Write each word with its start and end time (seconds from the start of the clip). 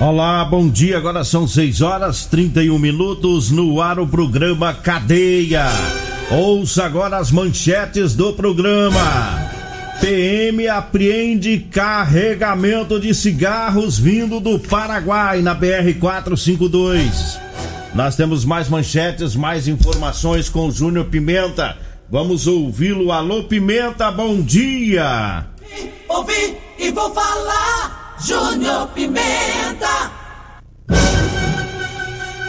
Olá, 0.00 0.46
bom 0.46 0.66
dia. 0.66 0.96
Agora 0.96 1.22
são 1.24 1.46
6 1.46 1.82
horas 1.82 2.24
31 2.24 2.78
minutos 2.78 3.50
no 3.50 3.82
ar 3.82 3.98
o 3.98 4.06
programa 4.06 4.72
Cadeia. 4.72 5.66
Ouça 6.30 6.86
agora 6.86 7.18
as 7.18 7.30
manchetes 7.30 8.14
do 8.14 8.32
programa. 8.32 9.50
PM 10.00 10.66
apreende 10.68 11.58
carregamento 11.70 12.98
de 12.98 13.14
cigarros 13.14 13.98
vindo 13.98 14.40
do 14.40 14.58
Paraguai 14.58 15.42
na 15.42 15.52
BR 15.52 15.92
452. 16.00 17.38
Nós 17.94 18.16
temos 18.16 18.42
mais 18.42 18.70
manchetes, 18.70 19.36
mais 19.36 19.68
informações 19.68 20.48
com 20.48 20.68
o 20.68 20.72
Júnior 20.72 21.04
Pimenta. 21.04 21.76
Vamos 22.08 22.46
ouvi-lo. 22.46 23.12
Alô, 23.12 23.44
Pimenta, 23.44 24.10
bom 24.10 24.40
dia. 24.40 25.44
Ouvi 26.08 26.56
e 26.78 26.90
vou 26.90 27.12
falar. 27.12 27.99
Júnior 28.22 28.88
Pimenta. 28.88 30.10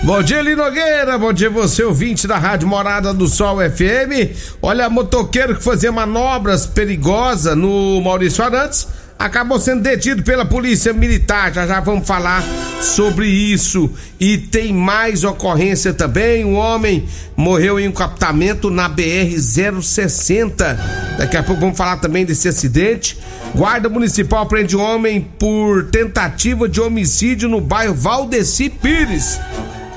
Bom 0.03 0.21
dia, 0.21 0.41
Linogueira. 0.41 1.17
Bom 1.17 1.31
dia, 1.31 1.49
você, 1.49 1.83
ouvinte 1.83 2.27
da 2.27 2.37
Rádio 2.37 2.67
Morada 2.67 3.13
do 3.13 3.27
Sol 3.27 3.57
FM. 3.57 4.35
Olha, 4.61 4.89
motoqueiro 4.89 5.55
que 5.55 5.63
fazia 5.63 5.91
manobras 5.91 6.65
perigosas 6.65 7.55
no 7.55 8.01
Maurício 8.01 8.43
Arantes 8.43 8.87
acabou 9.25 9.59
sendo 9.59 9.81
detido 9.81 10.23
pela 10.23 10.45
polícia 10.45 10.91
militar. 10.93 11.53
Já 11.53 11.67
já 11.67 11.79
vamos 11.79 12.07
falar 12.07 12.43
sobre 12.81 13.27
isso. 13.27 13.89
E 14.19 14.37
tem 14.37 14.73
mais 14.73 15.23
ocorrência 15.23 15.93
também. 15.93 16.43
Um 16.43 16.55
homem 16.55 17.05
morreu 17.35 17.79
em 17.79 17.87
um 17.87 17.91
captamento 17.91 18.69
na 18.69 18.89
BR 18.89 19.37
060. 19.81 21.15
Daqui 21.17 21.37
a 21.37 21.43
pouco 21.43 21.61
vamos 21.61 21.77
falar 21.77 21.97
também 21.97 22.25
desse 22.25 22.47
acidente. 22.47 23.17
Guarda 23.55 23.89
Municipal 23.89 24.45
prende 24.47 24.75
homem 24.75 25.21
por 25.21 25.85
tentativa 25.85 26.67
de 26.67 26.81
homicídio 26.81 27.47
no 27.47 27.61
bairro 27.61 27.93
Valdeci 27.93 28.69
Pires. 28.69 29.39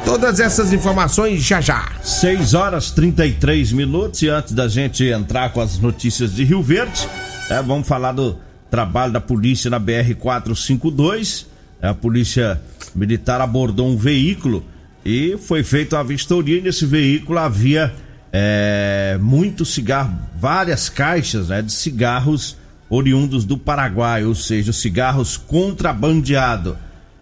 Todas 0.05 0.39
essas 0.39 0.71
informações 0.73 1.43
já 1.43 1.63
já. 1.63 1.93
6 2.03 2.53
horas 2.53 2.91
33 2.91 3.73
minutos 3.73 4.21
e 4.21 4.29
antes 4.29 4.53
da 4.53 4.69
gente 4.69 5.03
entrar 5.05 5.51
com 5.51 5.63
as 5.63 5.79
notícias 5.79 6.35
de 6.35 6.45
Rio 6.45 6.63
Verde, 6.63 7.09
é, 7.49 7.63
vamos 7.63 7.89
falar 7.89 8.13
do 8.13 8.39
trabalho 8.75 9.13
da 9.13 9.21
polícia 9.21 9.71
na 9.71 9.79
BR 9.79 10.17
452. 10.19 11.47
A 11.81 11.95
polícia 11.95 12.61
militar 12.93 13.41
abordou 13.41 13.89
um 13.89 13.97
veículo 13.97 14.65
e 15.05 15.39
foi 15.39 15.63
feita 15.63 15.97
uma 15.97 16.03
vistoria. 16.03 16.61
Nesse 16.61 16.85
veículo 16.85 17.39
havia 17.39 17.95
é, 18.33 19.17
muito 19.23 19.65
cigarro, 19.65 20.19
várias 20.37 20.89
caixas 20.89 21.51
né, 21.51 21.63
de 21.63 21.73
cigarros 21.73 22.57
oriundos 22.91 23.45
do 23.45 23.57
Paraguai, 23.57 24.25
ou 24.25 24.35
seja, 24.35 24.73
cigarros 24.73 25.37
contrabandeados. 25.37 26.75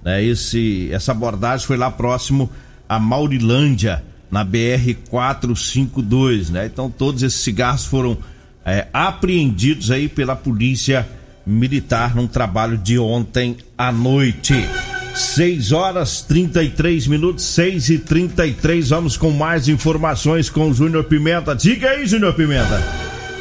Né? 0.02 0.24
Esse, 0.24 0.88
essa 0.90 1.12
abordagem 1.12 1.66
foi 1.66 1.76
lá 1.76 1.90
próximo 1.90 2.50
a 2.88 2.98
Maurilândia, 2.98 4.02
na 4.30 4.42
BR 4.42 4.94
452. 5.10 6.48
Né? 6.48 6.64
Então 6.64 6.88
todos 6.88 7.22
esses 7.22 7.40
cigarros 7.40 7.84
foram 7.84 8.16
é, 8.64 8.86
apreendidos 8.90 9.90
aí 9.90 10.08
pela 10.08 10.34
polícia 10.34 11.06
militar 11.46 12.14
num 12.14 12.26
trabalho 12.26 12.76
de 12.78 12.98
ontem 12.98 13.56
à 13.76 13.90
noite. 13.90 14.68
6 15.14 15.72
horas 15.72 16.22
33 16.22 17.06
minutos, 17.06 17.44
6 17.44 17.90
e 17.90 17.98
33 17.98 18.88
Vamos 18.90 19.16
com 19.16 19.30
mais 19.30 19.68
informações 19.68 20.48
com 20.48 20.70
o 20.70 20.74
Júnior 20.74 21.04
Pimenta. 21.04 21.54
Diga 21.54 21.90
aí, 21.90 22.06
Júnior 22.06 22.34
Pimenta. 22.34 22.82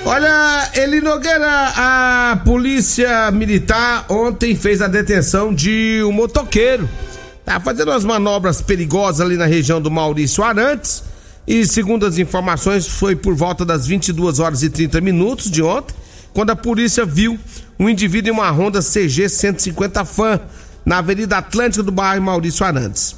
Olha, 0.04 0.70
Eli 0.74 1.00
Nogueira, 1.00 1.74
a 1.76 2.42
polícia 2.44 3.30
militar 3.32 4.06
ontem 4.10 4.56
fez 4.56 4.82
a 4.82 4.88
detenção 4.88 5.54
de 5.54 6.02
um 6.04 6.12
motoqueiro. 6.12 6.90
Tá 7.46 7.60
fazendo 7.60 7.90
umas 7.92 8.04
manobras 8.04 8.62
perigosas 8.62 9.22
ali 9.22 9.38
na 9.38 9.46
região 9.46 9.80
do 9.80 9.92
Maurício 9.92 10.44
Arantes. 10.44 11.04
E 11.48 11.66
segundo 11.66 12.06
as 12.06 12.18
informações, 12.18 12.88
foi 12.88 13.16
por 13.16 13.36
volta 13.36 13.64
das 13.64 13.86
22 13.86 14.40
horas 14.40 14.64
e 14.64 14.70
30 14.70 15.02
minutos 15.02 15.50
de 15.50 15.62
ontem, 15.62 15.94
quando 16.34 16.52
a 16.52 16.56
polícia 16.56 17.06
viu 17.06 17.40
um 17.82 17.90
indivíduo 17.90 18.30
em 18.30 18.32
uma 18.32 18.52
Honda 18.52 18.80
CG 18.80 19.28
150 19.28 20.06
Fan 20.06 20.40
na 20.86 21.00
Avenida 21.00 21.38
Atlântica 21.38 21.82
do 21.82 21.92
bairro 21.92 22.24
Maurício 22.24 22.64
Arantes. 22.64 23.16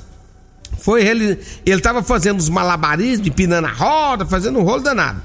Foi 0.79 1.06
ele, 1.06 1.38
ele 1.66 1.75
estava 1.75 2.01
fazendo 2.01 2.40
os 2.40 2.47
malabarismos, 2.47 3.28
empinando 3.28 3.68
a 3.68 3.72
roda, 3.72 4.25
fazendo 4.25 4.59
um 4.59 4.63
rolo 4.63 4.81
danado. 4.81 5.22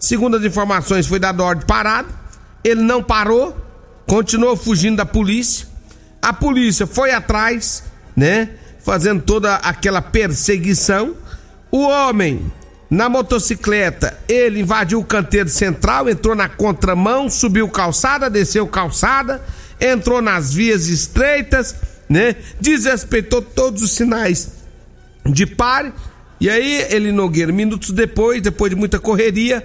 Segundo 0.00 0.38
as 0.38 0.42
informações, 0.42 1.06
foi 1.06 1.18
dado 1.18 1.42
ordem 1.42 1.66
parado. 1.66 2.08
Ele 2.64 2.80
não 2.80 3.02
parou, 3.02 3.54
continuou 4.06 4.56
fugindo 4.56 4.96
da 4.96 5.04
polícia. 5.04 5.66
A 6.22 6.32
polícia 6.32 6.86
foi 6.86 7.10
atrás, 7.12 7.84
né? 8.16 8.48
Fazendo 8.82 9.20
toda 9.20 9.56
aquela 9.56 10.00
perseguição. 10.00 11.14
O 11.70 11.82
homem 11.82 12.50
na 12.90 13.08
motocicleta, 13.08 14.18
ele 14.26 14.60
invadiu 14.60 15.00
o 15.00 15.04
canteiro 15.04 15.48
central, 15.50 16.08
entrou 16.08 16.34
na 16.34 16.48
contramão, 16.48 17.28
subiu 17.28 17.68
calçada, 17.68 18.30
desceu 18.30 18.66
calçada, 18.66 19.44
entrou 19.78 20.22
nas 20.22 20.54
vias 20.54 20.88
estreitas, 20.88 21.76
né? 22.08 22.36
Desrespeitou 22.58 23.42
todos 23.42 23.82
os 23.82 23.90
sinais 23.90 24.52
de 25.26 25.44
pare. 25.44 25.92
E 26.40 26.48
aí, 26.48 26.86
ele 26.88 27.12
Nogueira, 27.12 27.52
minutos 27.52 27.90
depois, 27.90 28.40
depois 28.40 28.70
de 28.70 28.76
muita 28.76 28.98
correria, 28.98 29.62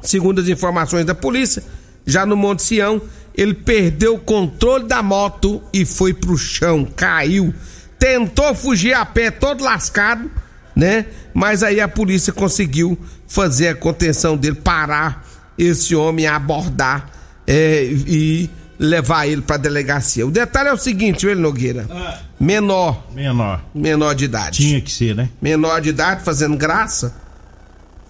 segundo 0.00 0.40
as 0.40 0.48
informações 0.48 1.04
da 1.04 1.14
polícia, 1.16 1.64
já 2.06 2.24
no 2.24 2.36
Monte 2.36 2.62
Sião, 2.62 3.02
ele 3.34 3.54
perdeu 3.54 4.14
o 4.14 4.20
controle 4.20 4.84
da 4.84 5.02
moto 5.02 5.60
e 5.72 5.84
foi 5.84 6.14
pro 6.14 6.38
chão, 6.38 6.86
caiu. 6.94 7.52
Tentou 7.98 8.54
fugir 8.54 8.94
a 8.94 9.04
pé, 9.04 9.32
todo 9.32 9.64
lascado 9.64 10.30
né? 10.74 11.06
Mas 11.34 11.62
aí 11.62 11.80
a 11.80 11.88
polícia 11.88 12.32
conseguiu 12.32 12.98
fazer 13.26 13.68
a 13.68 13.74
contenção 13.74 14.36
dele, 14.36 14.56
parar 14.56 15.26
esse 15.56 15.94
homem, 15.94 16.26
abordar 16.26 17.10
é, 17.46 17.84
e 17.84 18.50
levar 18.78 19.26
ele 19.26 19.42
para 19.42 19.58
delegacia. 19.58 20.26
O 20.26 20.30
detalhe 20.30 20.70
é 20.70 20.72
o 20.72 20.76
seguinte, 20.78 21.26
ele 21.26 21.40
Nogueira, 21.40 21.86
ah. 21.90 22.18
menor, 22.40 23.06
menor, 23.12 23.62
menor 23.74 24.14
de 24.14 24.24
idade. 24.24 24.58
Tinha 24.58 24.80
que 24.80 24.90
ser, 24.90 25.14
né? 25.14 25.28
Menor 25.40 25.80
de 25.80 25.90
idade, 25.90 26.24
fazendo 26.24 26.56
graça, 26.56 27.14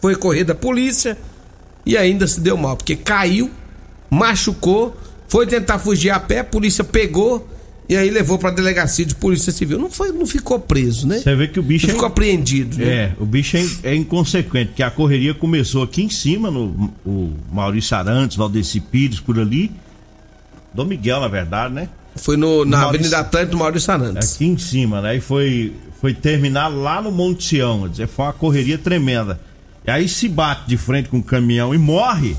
foi 0.01 0.15
correr 0.15 0.45
da 0.45 0.55
polícia 0.55 1.19
e 1.85 1.97
ainda 1.97 2.27
se 2.27 2.41
deu 2.41 2.57
mal, 2.57 2.77
porque 2.77 2.95
caiu, 2.95 3.51
machucou, 4.09 4.97
foi 5.29 5.47
tentar 5.47 5.79
fugir 5.81 6.11
a 6.11 6.21
pé, 6.21 6.41
a 6.41 6.45
polícia 6.45 6.85
pegou 6.85 7.49
e 7.91 7.97
aí 7.97 8.09
levou 8.09 8.39
pra 8.39 8.53
delegacia 8.53 9.05
de 9.05 9.17
polícia 9.17 9.53
civil. 9.53 9.77
Não 9.77 9.91
foi, 9.91 10.13
não 10.13 10.25
ficou 10.25 10.61
preso, 10.61 11.09
né? 11.09 11.19
Você 11.19 11.35
vê 11.35 11.49
que 11.49 11.59
o 11.59 11.63
bicho 11.63 11.89
não 11.89 11.91
é, 11.91 11.95
ficou 11.95 12.07
apreendido, 12.07 12.79
né? 12.79 12.85
É, 12.87 13.13
o 13.19 13.27
bicho 13.27 13.57
é, 13.57 13.67
é 13.83 13.97
inconsequente, 13.97 14.69
porque 14.69 14.85
a 14.85 14.93
correria 14.93 15.35
começou 15.35 15.83
aqui 15.83 16.05
em 16.05 16.09
cima, 16.09 16.53
no 16.53 16.93
o 17.05 17.33
Maurício 17.53 17.97
Arantes, 17.97 18.37
Valdeci 18.37 18.79
Pires, 18.79 19.19
por 19.19 19.41
ali. 19.41 19.73
Dom 20.73 20.85
Miguel, 20.85 21.19
na 21.19 21.27
verdade, 21.27 21.75
né? 21.75 21.89
Foi 22.15 22.37
no, 22.37 22.65
na 22.65 22.77
Maurício, 22.77 22.89
Avenida 22.89 23.19
Atlântico 23.19 23.57
Maurício 23.57 23.93
Arantes. 23.93 24.35
Aqui 24.37 24.47
em 24.47 24.57
cima, 24.57 25.01
né? 25.01 25.17
E 25.17 25.21
foi, 25.21 25.73
foi 26.01 26.15
terminar 26.15 26.69
lá 26.69 27.03
no 27.03 27.11
Monte 27.11 27.43
Sião. 27.43 27.89
Dizer, 27.89 28.07
foi 28.07 28.25
uma 28.25 28.33
correria 28.33 28.79
tremenda. 28.79 29.41
E 29.85 29.91
aí 29.91 30.09
se 30.09 30.29
bate 30.29 30.69
de 30.69 30.77
frente 30.77 31.09
com 31.09 31.19
o 31.19 31.23
caminhão 31.25 31.75
e 31.75 31.79
morre, 31.79 32.37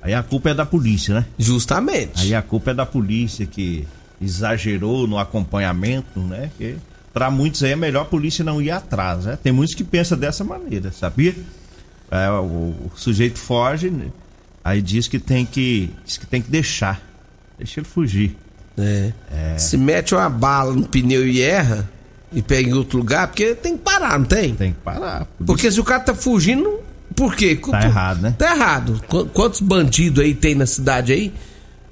aí 0.00 0.14
a 0.14 0.22
culpa 0.22 0.48
é 0.48 0.54
da 0.54 0.64
polícia, 0.64 1.16
né? 1.16 1.26
Justamente. 1.38 2.12
Aí 2.22 2.34
a 2.34 2.40
culpa 2.40 2.70
é 2.70 2.74
da 2.74 2.86
polícia 2.86 3.44
que 3.44 3.86
exagerou 4.20 5.06
no 5.06 5.18
acompanhamento, 5.18 6.20
né? 6.20 6.50
Que 6.56 6.76
para 7.12 7.30
muitos 7.30 7.62
aí 7.62 7.72
é 7.72 7.76
melhor 7.76 8.02
a 8.02 8.04
polícia 8.04 8.44
não 8.44 8.60
ir 8.60 8.70
atrás, 8.70 9.24
né? 9.24 9.38
Tem 9.42 9.52
muitos 9.52 9.74
que 9.74 9.84
pensam 9.84 10.18
dessa 10.18 10.44
maneira, 10.44 10.92
sabia? 10.92 11.34
É, 12.10 12.30
o, 12.30 12.42
o, 12.42 12.90
sujeito 12.94 13.38
foge, 13.38 13.90
né? 13.90 14.06
aí 14.62 14.82
diz 14.82 15.08
que 15.08 15.18
tem 15.18 15.44
que 15.44 15.90
diz 16.04 16.18
que 16.18 16.26
tem 16.26 16.42
que 16.42 16.50
deixar, 16.50 17.00
deixa 17.58 17.80
ele 17.80 17.86
fugir. 17.86 18.36
É. 18.78 19.12
é. 19.32 19.58
Se 19.58 19.76
mete 19.76 20.14
uma 20.14 20.28
bala 20.28 20.74
no 20.74 20.86
pneu 20.86 21.26
e 21.26 21.40
erra 21.40 21.88
e 22.32 22.42
pega 22.42 22.68
em 22.68 22.74
outro 22.74 22.98
lugar, 22.98 23.28
porque 23.28 23.54
tem 23.54 23.76
que 23.76 23.82
parar, 23.82 24.18
não 24.18 24.26
tem? 24.26 24.54
Tem 24.54 24.72
que 24.72 24.80
parar. 24.80 25.26
Porque 25.44 25.70
se 25.70 25.80
o 25.80 25.84
cara 25.84 26.00
tá 26.00 26.14
fugindo, 26.14 26.80
por 27.14 27.34
quê? 27.34 27.56
Tá 27.56 27.82
errado, 27.82 28.20
né? 28.20 28.34
Tá 28.36 28.54
errado. 28.54 29.00
Quantos 29.32 29.60
bandidos 29.60 30.22
aí 30.22 30.34
tem 30.34 30.54
na 30.54 30.66
cidade 30.66 31.12
aí? 31.12 31.32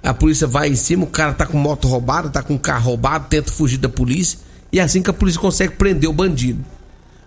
A 0.04 0.12
polícia 0.12 0.46
vai 0.46 0.68
em 0.68 0.76
cima, 0.76 1.04
o 1.04 1.06
cara 1.06 1.32
tá 1.32 1.46
com 1.46 1.56
moto 1.56 1.88
roubada, 1.88 2.28
tá 2.28 2.42
com 2.42 2.58
carro 2.58 2.90
roubado, 2.90 3.26
tenta 3.30 3.50
fugir 3.50 3.78
da 3.78 3.88
polícia. 3.88 4.38
E 4.70 4.78
é 4.78 4.82
assim 4.82 5.00
que 5.00 5.08
a 5.08 5.14
polícia 5.14 5.40
consegue 5.40 5.74
prender 5.76 6.10
o 6.10 6.12
bandido. 6.12 6.62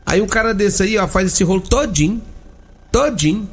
Aí 0.06 0.22
um 0.22 0.28
cara 0.28 0.54
desse 0.54 0.84
aí, 0.84 0.98
ó, 0.98 1.08
faz 1.08 1.34
esse 1.34 1.44
rolo 1.44 1.62
todinho. 1.62 2.22
Todinho. 2.92 3.50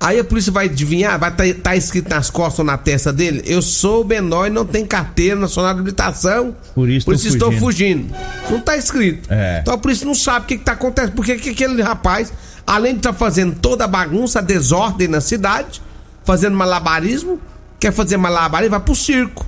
Aí 0.00 0.18
a 0.18 0.24
polícia 0.24 0.50
vai 0.50 0.64
adivinhar, 0.64 1.18
vai 1.18 1.30
tá, 1.30 1.44
tá 1.62 1.76
escrito 1.76 2.08
nas 2.08 2.30
costas 2.30 2.60
ou 2.60 2.64
na 2.64 2.78
testa 2.78 3.12
dele: 3.12 3.42
Eu 3.44 3.60
sou 3.60 4.02
menor 4.02 4.46
e 4.46 4.50
não 4.50 4.64
tenho 4.64 4.86
carteira 4.86 5.38
nacional 5.38 5.74
de 5.74 5.80
habilitação. 5.80 6.56
Por 6.74 6.88
isso, 6.88 7.04
por 7.04 7.14
isso 7.14 7.28
estou 7.28 7.52
fugindo. 7.52 8.14
Não 8.48 8.60
tá 8.60 8.78
escrito. 8.78 9.28
É. 9.30 9.58
Então 9.60 9.74
a 9.74 9.78
polícia 9.78 10.06
não 10.06 10.14
sabe 10.14 10.44
o 10.44 10.48
que, 10.48 10.56
que 10.56 10.64
tá 10.64 10.72
acontecendo. 10.72 11.12
Porque 11.12 11.36
que 11.36 11.50
aquele 11.50 11.82
rapaz, 11.82 12.32
além 12.66 12.92
de 12.92 13.00
estar 13.00 13.12
tá 13.12 13.18
fazendo 13.18 13.56
toda 13.56 13.84
a 13.84 13.88
bagunça, 13.88 14.38
a 14.38 14.42
desordem 14.42 15.06
na 15.06 15.20
cidade, 15.20 15.82
fazendo 16.24 16.56
malabarismo, 16.56 17.38
quer 17.80 17.92
fazer 17.92 18.16
malabarismo, 18.18 18.70
vai 18.72 18.80
pro 18.80 18.94
circo. 18.94 19.46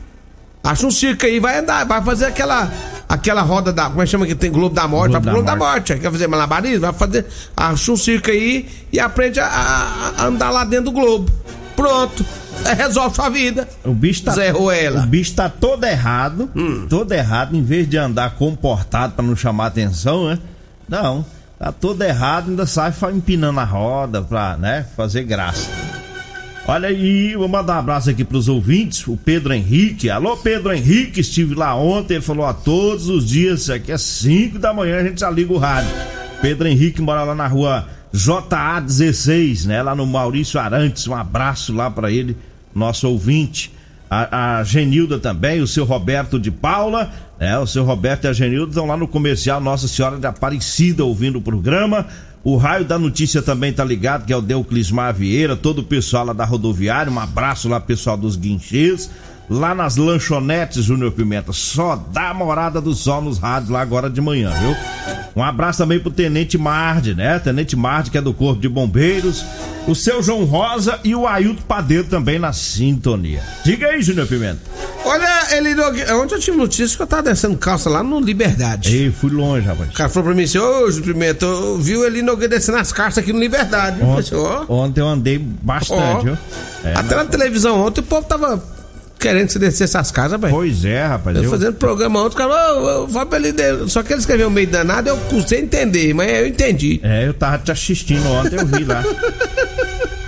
Acha 0.64 0.86
um 0.86 0.90
circo 0.90 1.26
aí, 1.26 1.38
vai 1.38 1.58
andar, 1.58 1.84
vai 1.84 2.02
fazer 2.02 2.26
aquela 2.26 2.70
aquela 3.08 3.42
roda 3.42 3.72
da. 3.72 3.86
Como 3.86 4.00
é 4.00 4.04
que 4.04 4.10
chama 4.10 4.26
que 4.26 4.34
tem 4.34 4.50
Globo 4.50 4.74
da 4.74 4.88
Morte? 4.88 5.10
Globo 5.10 5.24
vai 5.24 5.34
pro 5.34 5.42
Globo 5.42 5.46
da 5.46 5.56
Morte. 5.56 5.98
Quer 5.98 6.10
fazer 6.10 6.26
malabarismo? 6.26 6.80
Vai 6.80 6.92
fazer. 6.92 7.26
Acha 7.56 7.92
um 7.92 7.96
circo 7.96 8.30
aí 8.30 8.68
e 8.90 8.98
aprende 8.98 9.38
a, 9.38 9.46
a, 9.46 10.24
andar 10.24 10.50
lá 10.50 10.64
dentro 10.64 10.86
do 10.86 10.92
Globo. 10.92 11.30
Pronto. 11.76 12.24
Resolve 12.76 13.14
sua 13.16 13.28
vida. 13.28 13.68
O 13.84 13.92
bicho 13.92 14.22
tá. 14.22 14.32
Zé 14.32 14.50
Ruela. 14.50 15.02
O 15.02 15.06
bicho 15.06 15.34
tá 15.34 15.48
todo 15.48 15.84
errado. 15.84 16.48
Hum. 16.54 16.86
Todo 16.88 17.12
errado. 17.12 17.56
Em 17.56 17.62
vez 17.62 17.88
de 17.88 17.98
andar 17.98 18.36
comportado 18.36 19.14
para 19.14 19.24
não 19.24 19.34
chamar 19.34 19.66
atenção, 19.66 20.28
né? 20.28 20.38
Não. 20.88 21.24
Tá 21.58 21.70
todo 21.70 22.02
errado, 22.02 22.50
ainda 22.50 22.66
sai 22.66 22.92
empinando 23.12 23.60
a 23.60 23.64
roda 23.64 24.20
pra, 24.20 24.56
né, 24.56 24.84
fazer 24.96 25.22
graça. 25.22 25.70
Olha 26.66 26.88
aí, 26.88 27.34
vou 27.34 27.48
mandar 27.48 27.74
um 27.74 27.78
abraço 27.80 28.08
aqui 28.08 28.24
pros 28.24 28.48
ouvintes, 28.48 29.04
o 29.08 29.16
Pedro 29.16 29.52
Henrique. 29.52 30.08
Alô, 30.08 30.36
Pedro 30.36 30.72
Henrique, 30.72 31.20
estive 31.20 31.56
lá 31.56 31.74
ontem, 31.74 32.14
ele 32.14 32.22
falou 32.22 32.46
a 32.46 32.54
todos 32.54 33.08
os 33.08 33.26
dias, 33.28 33.68
aqui 33.68 33.90
é 33.90 33.98
5 33.98 34.60
da 34.60 34.72
manhã, 34.72 35.00
a 35.00 35.02
gente 35.02 35.20
já 35.20 35.30
liga 35.30 35.52
o 35.52 35.58
rádio. 35.58 35.90
Pedro 36.40 36.68
Henrique 36.68 37.02
mora 37.02 37.24
lá 37.24 37.34
na 37.34 37.48
rua 37.48 37.88
JA 38.12 38.78
16, 38.80 39.66
né? 39.66 39.82
Lá 39.82 39.94
no 39.94 40.06
Maurício 40.06 40.60
Arantes. 40.60 41.08
Um 41.08 41.14
abraço 41.14 41.72
lá 41.72 41.90
para 41.90 42.10
ele, 42.10 42.36
nosso 42.74 43.08
ouvinte. 43.08 43.72
A, 44.10 44.58
a, 44.58 44.64
Genilda 44.64 45.18
também, 45.18 45.62
o 45.62 45.66
seu 45.66 45.84
Roberto 45.84 46.38
de 46.38 46.50
Paula, 46.50 47.10
né? 47.40 47.58
O 47.58 47.66
seu 47.66 47.82
Roberto 47.82 48.24
e 48.24 48.28
a 48.28 48.32
Genilda 48.32 48.70
estão 48.70 48.86
lá 48.86 48.96
no 48.96 49.08
comercial 49.08 49.60
Nossa 49.60 49.88
Senhora 49.88 50.18
de 50.18 50.26
Aparecida 50.26 51.04
ouvindo 51.04 51.38
o 51.38 51.42
programa. 51.42 52.06
O 52.44 52.56
raio 52.56 52.84
da 52.84 52.98
notícia 52.98 53.40
também 53.40 53.72
tá 53.72 53.84
ligado, 53.84 54.26
que 54.26 54.32
é 54.32 54.36
o 54.36 54.42
Deuclismar 54.42 55.14
Vieira, 55.14 55.54
todo 55.54 55.78
o 55.78 55.84
pessoal 55.84 56.26
lá 56.26 56.32
da 56.32 56.44
rodoviária. 56.44 57.12
Um 57.12 57.20
abraço 57.20 57.68
lá, 57.68 57.78
pessoal 57.78 58.16
dos 58.16 58.34
guinchês. 58.34 59.08
Lá 59.50 59.74
nas 59.74 59.96
lanchonetes, 59.96 60.84
Júnior 60.84 61.12
Pimenta. 61.12 61.52
Só 61.52 61.96
dá 61.96 62.32
morada 62.32 62.80
do 62.80 62.94
sol 62.94 63.20
nos 63.20 63.38
rádios 63.38 63.70
lá 63.70 63.80
agora 63.80 64.08
de 64.08 64.20
manhã, 64.20 64.50
viu? 64.50 64.76
Um 65.34 65.42
abraço 65.42 65.78
também 65.78 65.98
pro 65.98 66.10
Tenente 66.10 66.56
Marde, 66.56 67.14
né? 67.14 67.38
Tenente 67.38 67.74
Marde, 67.74 68.10
que 68.10 68.18
é 68.18 68.20
do 68.20 68.32
Corpo 68.32 68.60
de 68.60 68.68
Bombeiros. 68.68 69.44
O 69.86 69.94
seu 69.94 70.22
João 70.22 70.44
Rosa 70.44 71.00
e 71.02 71.14
o 71.14 71.26
Ailton 71.26 71.62
Padeiro 71.62 72.04
também 72.04 72.38
na 72.38 72.52
sintonia. 72.52 73.42
Diga 73.64 73.88
aí, 73.88 74.00
Júnior 74.00 74.28
Pimenta. 74.28 74.60
Olha, 75.04 75.56
ele. 75.56 75.74
Ontem 76.12 76.34
eu 76.34 76.38
tive 76.38 76.56
notícia 76.56 76.96
que 76.96 77.02
eu 77.02 77.06
tava 77.06 77.24
descendo 77.24 77.56
calça 77.56 77.90
lá 77.90 78.02
no 78.02 78.20
Liberdade. 78.20 78.94
Ei, 78.94 79.10
fui 79.10 79.30
longe, 79.30 79.66
rapaz. 79.66 79.90
O 79.90 79.92
cara 79.92 80.08
falou 80.08 80.28
pra 80.28 80.36
mim 80.36 80.44
assim: 80.44 80.58
Ô, 80.58 80.88
Júnior 80.90 81.14
Pimenta, 81.14 81.46
eu 81.46 81.78
vi 81.78 81.94
ele 81.94 82.22
Nogueira 82.22 82.56
descendo 82.56 82.78
as 82.78 82.92
calças 82.92 83.18
aqui 83.18 83.32
no 83.32 83.40
Liberdade. 83.40 84.00
Ontem, 84.02 84.20
assim, 84.20 84.34
oh. 84.36 84.72
ontem 84.72 85.00
eu 85.00 85.08
andei 85.08 85.38
bastante, 85.38 86.20
oh. 86.20 86.22
viu? 86.22 86.38
É, 86.84 86.94
Até 86.94 87.16
na 87.16 87.24
televisão 87.24 87.80
ontem 87.80 88.00
o 88.00 88.04
povo 88.04 88.26
tava 88.26 88.62
querendo 89.22 89.48
se 89.50 89.58
descer 89.58 89.84
essas 89.84 90.10
casas, 90.10 90.38
velho. 90.38 90.52
Pois 90.52 90.84
é, 90.84 91.06
rapaz. 91.06 91.36
Eu, 91.36 91.44
eu... 91.44 91.50
fazendo 91.50 91.74
programa 91.74 92.20
ontem, 92.20 92.34
o 92.34 92.36
cara, 92.36 92.74
oh. 92.74 93.88
Só 93.88 94.02
que 94.02 94.12
ele 94.12 94.20
escreveu 94.20 94.50
meio 94.50 94.66
danado, 94.66 95.08
eu 95.08 95.16
custei 95.28 95.60
entender, 95.60 96.12
mas 96.12 96.28
eu 96.28 96.46
entendi. 96.46 97.00
É, 97.02 97.26
eu 97.26 97.32
tava 97.32 97.58
te 97.58 97.70
assistindo 97.70 98.26
ontem, 98.28 98.56
eu 98.56 98.66
vi 98.66 98.84
lá. 98.84 99.02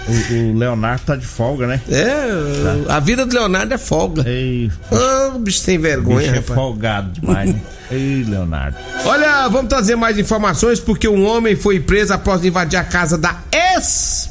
O, 0.07 0.35
o, 0.35 0.59
Leonardo 0.59 1.03
tá 1.07 1.17
de 1.17 1.27
folga, 1.27 1.67
né? 1.67 1.81
É, 1.89 2.85
tá. 2.85 2.97
a 2.97 3.01
vida 3.01 3.25
do 3.25 3.35
Leonardo 3.35 3.73
é 3.73 3.79
folga. 3.79 4.23
Ei, 4.29 4.71
oh, 4.91 5.39
bicho 5.39 5.61
sem 5.61 5.79
vergonha, 5.79 6.19
bicho 6.19 6.31
é 6.31 6.37
rapaz. 6.41 6.55
folgado 6.55 7.11
demais, 7.13 7.55
né? 7.55 7.61
Ei, 7.91 8.23
Leonardo. 8.23 8.77
Olha, 9.07 9.49
vamos 9.49 9.71
trazer 9.71 9.97
mais 9.97 10.19
informações 10.19 10.79
porque 10.79 11.09
um 11.09 11.25
homem 11.25 11.57
foi 11.57 11.81
preso 11.81 12.13
após 12.13 12.45
invadir 12.45 12.77
a 12.77 12.85
casa 12.85 13.17
da 13.17 13.39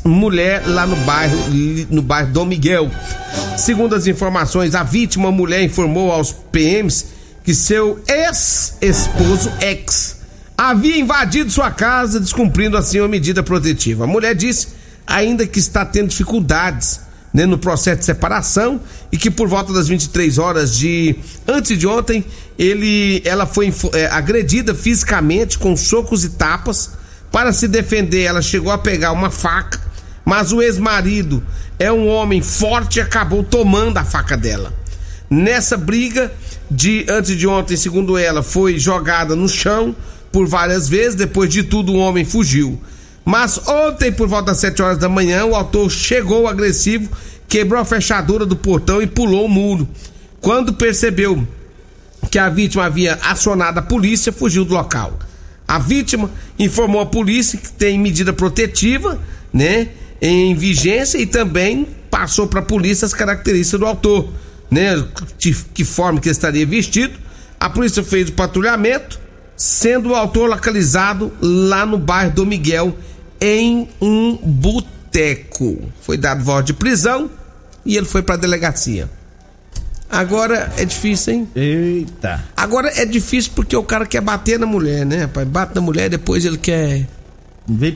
ex-mulher 0.03 0.63
lá 0.67 0.85
no 0.85 0.95
bairro, 0.97 1.37
no 1.89 2.01
bairro 2.01 2.31
Dom 2.31 2.45
Miguel. 2.45 2.91
Segundo 3.57 3.95
as 3.95 4.05
informações, 4.05 4.75
a 4.75 4.83
vítima 4.83 5.31
mulher 5.31 5.63
informou 5.63 6.11
aos 6.11 6.31
PMs 6.31 7.05
que 7.43 7.53
seu 7.53 8.01
ex-esposo 8.07 9.51
ex 9.61 10.17
havia 10.57 10.97
invadido 10.97 11.49
sua 11.49 11.71
casa, 11.71 12.19
descumprindo 12.19 12.77
assim 12.77 12.99
uma 12.99 13.07
medida 13.07 13.41
protetiva. 13.41 14.03
A 14.03 14.07
mulher 14.07 14.35
disse 14.35 14.67
ainda 15.05 15.45
que 15.45 15.59
está 15.59 15.85
tendo 15.85 16.09
dificuldades 16.09 17.01
né, 17.33 17.45
no 17.45 17.57
processo 17.57 17.99
de 17.99 18.05
separação 18.05 18.79
e 19.11 19.17
que 19.17 19.29
por 19.31 19.47
volta 19.47 19.73
das 19.73 19.87
23 19.87 20.37
horas 20.37 20.77
de 20.77 21.15
antes 21.47 21.77
de 21.77 21.87
ontem 21.87 22.23
ele 22.57 23.21
ela 23.25 23.45
foi 23.45 23.73
é, 23.93 24.05
agredida 24.05 24.75
fisicamente 24.75 25.57
com 25.57 25.75
socos 25.75 26.23
e 26.23 26.29
tapas 26.29 26.91
para 27.31 27.51
se 27.51 27.67
defender 27.67 28.21
ela 28.21 28.41
chegou 28.41 28.71
a 28.71 28.77
pegar 28.77 29.11
uma 29.11 29.31
faca 29.31 29.81
mas 30.25 30.51
o 30.51 30.61
ex-marido 30.61 31.43
é 31.79 31.91
um 31.91 32.07
homem 32.07 32.41
forte 32.41 32.97
e 32.97 33.01
acabou 33.01 33.43
tomando 33.43 33.97
a 33.97 34.03
faca 34.03 34.37
dela 34.37 34.73
nessa 35.29 35.77
briga 35.77 36.31
de 36.69 37.05
antes 37.09 37.37
de 37.37 37.47
ontem 37.47 37.75
segundo 37.75 38.17
ela 38.17 38.43
foi 38.43 38.79
jogada 38.79 39.35
no 39.35 39.49
chão 39.49 39.95
por 40.31 40.47
várias 40.47 40.87
vezes 40.87 41.15
depois 41.15 41.49
de 41.49 41.63
tudo 41.63 41.93
o 41.93 41.97
homem 41.97 42.25
fugiu 42.25 42.79
mas 43.25 43.59
ontem, 43.67 44.11
por 44.11 44.27
volta 44.27 44.47
das 44.47 44.57
7 44.57 44.81
horas 44.81 44.97
da 44.97 45.07
manhã, 45.07 45.45
o 45.45 45.55
autor 45.55 45.89
chegou 45.89 46.47
agressivo, 46.47 47.09
quebrou 47.47 47.79
a 47.79 47.85
fechadura 47.85 48.45
do 48.45 48.55
portão 48.55 49.01
e 49.01 49.07
pulou 49.07 49.45
o 49.45 49.49
muro. 49.49 49.87
Quando 50.41 50.73
percebeu 50.73 51.47
que 52.29 52.37
a 52.37 52.49
vítima 52.49 52.85
havia 52.85 53.15
acionado 53.23 53.79
a 53.79 53.83
polícia, 53.83 54.33
fugiu 54.33 54.65
do 54.65 54.73
local. 54.73 55.17
A 55.65 55.79
vítima 55.79 56.29
informou 56.59 57.01
a 57.01 57.05
polícia 57.05 57.57
que 57.57 57.71
tem 57.71 57.97
medida 57.97 58.33
protetiva, 58.33 59.19
né, 59.53 59.89
em 60.25 60.55
vigência 60.55 61.17
e 61.17 61.25
também 61.25 61.85
passou 62.09 62.47
para 62.47 62.61
a 62.61 62.63
polícia 62.63 63.05
as 63.05 63.13
características 63.13 63.77
do 63.77 63.85
autor, 63.85 64.29
né, 64.71 65.03
de 65.37 65.53
que 65.73 65.83
forma 65.83 66.21
que 66.21 66.29
estaria 66.29 66.65
vestido. 66.65 67.13
A 67.59 67.69
polícia 67.69 68.01
fez 68.01 68.29
o 68.29 68.31
patrulhamento, 68.31 69.19
sendo 69.57 70.11
o 70.11 70.15
autor 70.15 70.49
localizado 70.49 71.29
lá 71.41 71.85
no 71.85 71.97
bairro 71.97 72.31
do 72.31 72.45
Miguel, 72.45 72.95
em 73.41 73.89
um 74.01 74.37
boteco. 74.37 75.81
Foi 76.01 76.15
dado 76.17 76.41
voz 76.41 76.63
de 76.63 76.73
prisão 76.73 77.29
e 77.85 77.97
ele 77.97 78.05
foi 78.05 78.21
para 78.21 78.35
a 78.35 78.37
delegacia. 78.37 79.09
Agora 80.09 80.71
é 80.77 80.85
difícil, 80.85 81.33
hein? 81.33 81.49
Eita. 81.53 82.45
Agora 82.55 82.89
é 82.95 83.05
difícil 83.05 83.51
porque 83.53 83.75
o 83.75 83.83
cara 83.83 84.05
quer 84.05 84.21
bater 84.21 84.57
na 84.57 84.65
mulher, 84.65 85.05
né, 85.05 85.23
rapaz? 85.23 85.45
Bate 85.45 85.75
na 85.75 85.81
mulher, 85.81 86.09
depois 86.09 86.45
ele 86.45 86.57
quer. 86.57 87.09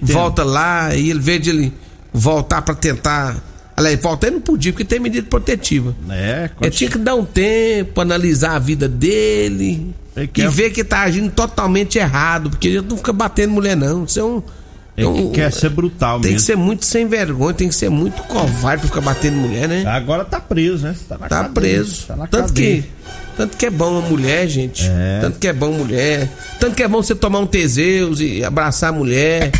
Volta 0.01 0.43
lá 0.43 0.93
e 0.93 1.09
ele 1.09 1.19
vê 1.19 1.39
de 1.39 1.51
ele 1.51 1.73
voltar 2.17 2.61
para 2.61 2.75
tentar. 2.75 3.37
Aliás, 3.75 3.99
voltar 4.01 4.27
ele 4.27 4.37
não 4.37 4.41
podia, 4.41 4.71
porque 4.73 4.83
tem 4.83 4.99
medida 4.99 5.27
protetiva. 5.29 5.95
É, 6.09 6.49
Ele 6.59 6.71
tinha 6.71 6.89
que 6.89 6.97
dar 6.97 7.13
um 7.15 7.23
tempo, 7.23 8.01
analisar 8.01 8.55
a 8.55 8.59
vida 8.59 8.87
dele. 8.87 9.93
E 10.35 10.47
ver 10.47 10.71
que 10.71 10.83
tá 10.83 11.01
agindo 11.01 11.29
totalmente 11.31 11.99
errado, 11.99 12.49
porque 12.49 12.67
ele 12.69 12.81
não 12.81 12.97
fica 12.97 13.13
batendo 13.13 13.53
mulher, 13.53 13.77
não. 13.77 14.05
Isso 14.05 14.19
é 14.19 14.23
um 14.23 14.41
Tem 14.95 15.13
que, 15.13 15.29
quer 15.29 15.53
ser 15.53 15.69
brutal 15.69 16.15
Tem 16.19 16.29
que 16.29 16.33
mesmo. 16.33 16.45
ser 16.47 16.55
muito 16.55 16.85
sem 16.87 17.07
vergonha, 17.07 17.53
tem 17.53 17.69
que 17.69 17.75
ser 17.75 17.89
muito 17.89 18.23
covarde 18.23 18.81
pra 18.81 18.87
ficar 18.89 19.01
batendo 19.01 19.35
mulher, 19.37 19.67
né? 19.69 19.85
Agora 19.85 20.25
tá 20.25 20.39
preso, 20.39 20.83
né? 20.87 20.95
Tá, 21.07 21.17
Tá 21.19 21.43
preso. 21.43 22.07
Tá 22.07 22.15
na 22.15 22.25
tanto 22.25 22.47
cadeia. 22.47 22.81
que 22.81 22.89
tanto 23.35 23.55
que 23.57 23.65
é 23.65 23.69
bom 23.69 23.99
uma 23.99 24.09
mulher, 24.09 24.47
gente. 24.47 24.83
É. 24.89 25.19
Tanto 25.21 25.37
que 25.39 25.47
é 25.47 25.53
bom 25.53 25.71
mulher. 25.71 26.27
Tanto 26.59 26.75
que 26.75 26.83
é 26.83 26.87
bom 26.87 27.01
você 27.03 27.13
tomar 27.15 27.39
um 27.39 27.45
Teseus 27.47 28.19
e 28.19 28.43
abraçar 28.43 28.89
a 28.89 28.93
mulher. 28.93 29.51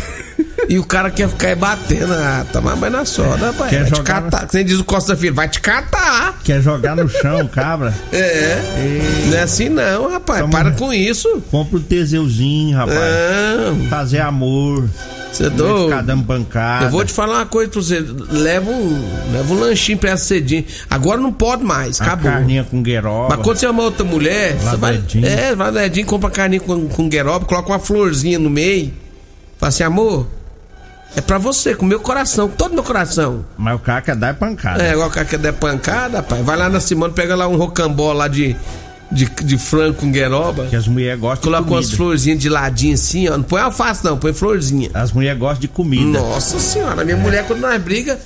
e 0.68 0.78
o 0.78 0.84
cara 0.84 1.10
quer 1.10 1.28
ficar 1.28 1.48
aí 1.48 1.54
batendo. 1.54 2.12
Ah, 2.12 2.44
tomar 2.52 2.74
mais 2.76 2.92
na 2.92 3.04
soda, 3.04 3.46
rapaz. 3.46 3.70
Quer 3.70 3.82
Vai 3.82 3.90
te 3.90 3.96
jogar 3.96 4.22
catar. 4.22 4.48
Você 4.50 4.64
diz 4.64 4.78
o 4.80 4.84
Costa 4.84 5.16
Filho, 5.16 5.34
vai 5.34 5.48
te 5.48 5.60
catar. 5.60 6.40
Quer 6.42 6.60
jogar 6.60 6.96
no 6.96 7.08
chão, 7.08 7.46
cabra? 7.46 7.94
É. 8.12 8.58
Não 9.26 9.36
é 9.38 9.42
assim 9.42 9.68
não, 9.68 10.10
rapaz. 10.10 10.40
Toma- 10.40 10.52
Para 10.58 10.70
com 10.72 10.92
isso. 10.92 11.40
Compra 11.50 11.78
um 11.78 11.82
teseuzinho, 11.82 12.76
rapaz. 12.76 12.98
Não. 12.98 13.86
Fazer 13.88 14.18
amor. 14.20 14.88
Você 15.32 15.44
é 15.44 15.50
doido. 15.50 15.90
ficar 15.90 16.02
dando 16.02 16.22
bancada. 16.22 16.86
Eu 16.86 16.90
vou 16.90 17.04
te 17.04 17.12
falar 17.12 17.34
uma 17.36 17.46
coisa 17.46 17.70
pra 17.70 17.80
você. 17.82 18.00
Leva 18.30 18.70
um, 18.70 19.08
leva 19.30 19.54
um 19.54 19.60
lanchinho 19.60 19.98
pra 19.98 20.10
essa 20.10 20.24
cedinho. 20.24 20.64
Agora 20.90 21.20
não 21.20 21.30
pode 21.32 21.62
mais, 21.62 22.00
A 22.00 22.04
acabou. 22.04 22.30
carninha 22.32 22.64
com 22.64 22.82
gueroba. 22.82 23.34
Quando 23.42 23.56
você 23.58 23.66
ama 23.66 23.82
outra 23.82 24.04
mulher, 24.04 24.54
vai. 24.56 24.94
Ladedinho. 24.94 25.26
É, 25.26 25.54
vai 25.54 25.70
no 25.70 25.80
Edinho, 25.80 26.06
compra 26.06 26.30
carninha 26.30 26.60
com, 26.60 26.88
com 26.88 27.08
gueroba, 27.08 27.44
coloca 27.44 27.68
uma 27.70 27.78
florzinha 27.78 28.38
no 28.38 28.50
meio. 28.50 28.92
Fala 29.58 29.68
assim, 29.68 29.82
amor, 29.82 30.26
é 31.16 31.20
pra 31.20 31.38
você, 31.38 31.74
com 31.74 31.86
meu 31.86 32.00
coração, 32.00 32.48
com 32.48 32.56
todo 32.56 32.74
meu 32.74 32.84
coração. 32.84 33.44
Mas 33.56 33.80
o 33.80 34.14
dar 34.14 34.28
é 34.28 34.32
pancada. 34.32 34.84
É, 34.84 34.92
igual 34.92 35.08
o 35.08 35.10
cara 35.10 35.26
quer 35.26 35.38
der 35.38 35.52
pancada, 35.52 36.22
pai. 36.22 36.42
Vai 36.42 36.56
lá 36.56 36.68
na 36.68 36.80
Simone, 36.80 37.12
pega 37.12 37.34
lá 37.34 37.48
um 37.48 37.56
rocambó 37.56 38.12
lá 38.12 38.28
de, 38.28 38.54
de, 39.10 39.24
de 39.24 39.58
frango 39.58 39.94
com 39.94 40.12
gueroba. 40.12 40.66
Que 40.66 40.76
as 40.76 40.86
mulheres 40.86 41.18
gostam 41.18 41.50
Coloca 41.50 41.64
de 41.64 41.70
umas 41.72 41.84
comida. 41.86 41.96
florzinhas 41.96 42.38
de 42.38 42.48
ladinho 42.48 42.94
assim, 42.94 43.28
ó. 43.28 43.36
Não 43.36 43.42
põe 43.42 43.60
alface, 43.60 44.04
não, 44.04 44.18
põe 44.18 44.32
florzinha. 44.32 44.90
As 44.94 45.10
mulheres 45.10 45.38
gostam 45.38 45.60
de 45.60 45.68
comida. 45.68 46.20
Nossa 46.20 46.58
senhora, 46.60 47.04
minha 47.04 47.16
mulher, 47.16 47.46
quando 47.46 47.60
nós 47.60 47.80
briga, 47.82 48.18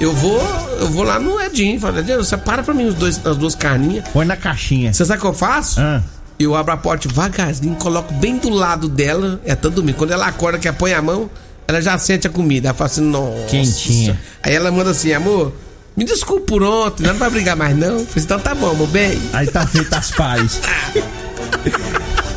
eu 0.00 0.12
vou, 0.14 0.40
eu 0.80 0.88
vou 0.88 1.02
lá 1.04 1.18
no 1.18 1.40
Edinho. 1.40 1.78
Fala, 1.78 2.00
Edinho, 2.00 2.24
separa 2.24 2.62
pra 2.62 2.72
mim 2.74 2.86
os 2.86 2.94
dois, 2.94 3.24
as 3.24 3.36
duas 3.36 3.54
carninhas. 3.54 4.08
Põe 4.08 4.24
na 4.24 4.36
caixinha. 4.36 4.92
Você 4.92 5.04
sabe 5.04 5.18
o 5.18 5.22
que 5.22 5.26
eu 5.28 5.34
faço? 5.34 5.80
Ah, 5.80 6.02
Eu 6.38 6.54
abro 6.56 6.72
a 6.72 6.76
porta 6.76 7.06
devagarzinho, 7.06 7.74
coloco 7.76 8.12
bem 8.14 8.38
do 8.38 8.48
lado 8.48 8.88
dela, 8.88 9.40
é 9.44 9.54
todo 9.54 9.74
domingo. 9.74 9.98
Quando 9.98 10.12
ela 10.12 10.26
acorda, 10.26 10.58
que 10.58 10.70
põe 10.72 10.94
a 10.94 11.02
mão, 11.02 11.28
ela 11.68 11.80
já 11.82 11.98
sente 11.98 12.26
a 12.26 12.30
comida. 12.30 12.68
Ela 12.68 12.74
fala 12.76 12.90
assim, 12.90 13.02
nossa. 13.02 13.46
Quentinha. 13.48 14.18
Aí 14.42 14.54
ela 14.54 14.70
manda 14.72 14.90
assim, 14.90 15.12
amor, 15.12 15.52
me 15.96 16.04
desculpa 16.04 16.46
por 16.46 16.62
ontem, 16.62 17.02
não 17.06 17.14
vai 17.14 17.28
brigar 17.28 17.54
mais 17.56 17.76
não. 17.76 17.98
Eu 17.98 18.06
falei, 18.06 18.24
então 18.24 18.40
tá 18.40 18.54
bom, 18.54 18.74
meu 18.74 18.86
bem. 18.86 19.20
aí 19.34 19.46
tá 19.46 19.66
feito 19.66 19.92
as 19.94 20.10
paz. 20.12 20.60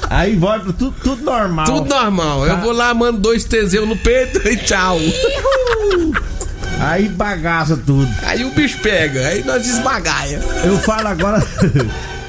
aí 0.09 0.35
volta 0.35 0.73
tudo, 0.73 0.93
tudo 1.01 1.23
normal. 1.23 1.65
Tudo 1.65 1.87
normal. 1.87 2.45
Tá. 2.45 2.51
Eu 2.53 2.57
vou 2.59 2.73
lá, 2.73 2.93
mando 2.93 3.19
dois 3.19 3.45
Teseu 3.45 3.85
no 3.85 3.95
peito 3.95 4.45
e 4.47 4.57
tchau. 4.57 4.97
Aí 6.79 7.07
bagaça 7.09 7.77
tudo. 7.77 8.09
Aí 8.23 8.43
o 8.43 8.51
bicho 8.51 8.79
pega, 8.79 9.27
aí 9.27 9.43
nós 9.43 9.63
desbagaia. 9.63 10.39
Eu 10.63 10.77
falo 10.79 11.07
agora. 11.07 11.39